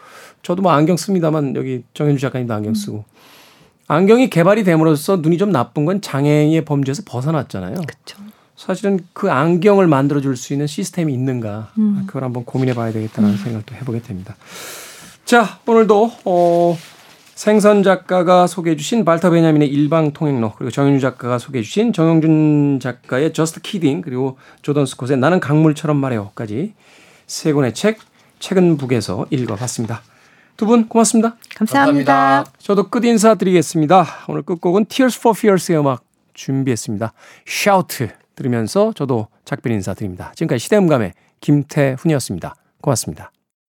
저도 0.43 0.63
뭐 0.63 0.73
안경 0.73 0.97
씁니다만 0.97 1.57
여기 1.57 1.83
정현주 1.93 2.21
작가님도 2.21 2.55
안경 2.55 2.75
쓰고 2.75 3.05
안경이 3.91 4.31
개발이 4.31 4.63
됨으로써 4.63 5.17
눈이 5.17 5.37
좀 5.37 5.51
나쁜 5.51 5.85
건 5.85 6.01
장애의 6.01 6.65
범죄에서 6.65 7.03
벗어났잖아요. 7.05 7.75
그렇죠. 7.75 8.23
사실은 8.55 9.01
그 9.13 9.33
안경을 9.33 9.89
만들어줄 9.89 10.37
수 10.37 10.53
있는 10.53 10.69
시스템이 10.69 11.13
있는가 11.13 11.73
그걸 12.07 12.23
한번 12.23 12.45
고민해 12.45 12.75
봐야 12.75 12.93
되겠다는 12.93 13.37
생각도 13.37 13.75
해보게 13.75 14.03
됩니다. 14.03 14.37
자 15.25 15.59
오늘도 15.67 16.13
어, 16.25 16.79
생선 17.35 17.83
작가가 17.83 18.47
소개해 18.47 18.77
주신 18.77 19.05
발터 19.05 19.31
베냐민의 19.31 19.67
일방 19.67 20.13
통행로 20.13 20.53
그리고 20.57 20.71
정현주 20.71 21.01
작가가 21.01 21.39
소개해 21.39 21.65
주신 21.65 21.93
정용준 21.93 22.79
작가의 22.81 23.33
Just 23.33 23.61
Kidding 23.61 24.03
그리고 24.03 24.39
조던 24.63 24.87
스콧의 24.87 25.17
나는 25.19 25.41
강물처럼 25.41 25.97
말해요까지 25.97 26.75
세 27.27 27.53
권의 27.53 27.75
책 27.75 27.99
최근 28.39 28.77
북에서 28.77 29.27
읽어봤습니다. 29.31 30.03
두 30.61 30.67
분 30.67 30.87
고맙습니다. 30.89 31.37
감사합니다. 31.57 32.13
감사합니다. 32.13 32.53
저도 32.59 32.91
끝 32.91 33.03
인사 33.07 33.35
드리겠습니다. 33.35 34.05
오늘 34.29 34.43
끝곡은 34.43 34.85
Tears 34.87 35.19
for 35.19 35.35
Fears의 35.35 35.81
음악 35.81 36.03
준비했습니다. 36.35 37.15
Shout 37.49 38.09
들으면서 38.37 38.93
저도 38.95 39.29
작별 39.47 39.73
인사드립니다. 39.73 40.33
지금까지 40.35 40.59
시대음감의 40.59 41.15
김태훈이었습니다. 41.41 42.55
고맙습니다. 42.83 43.33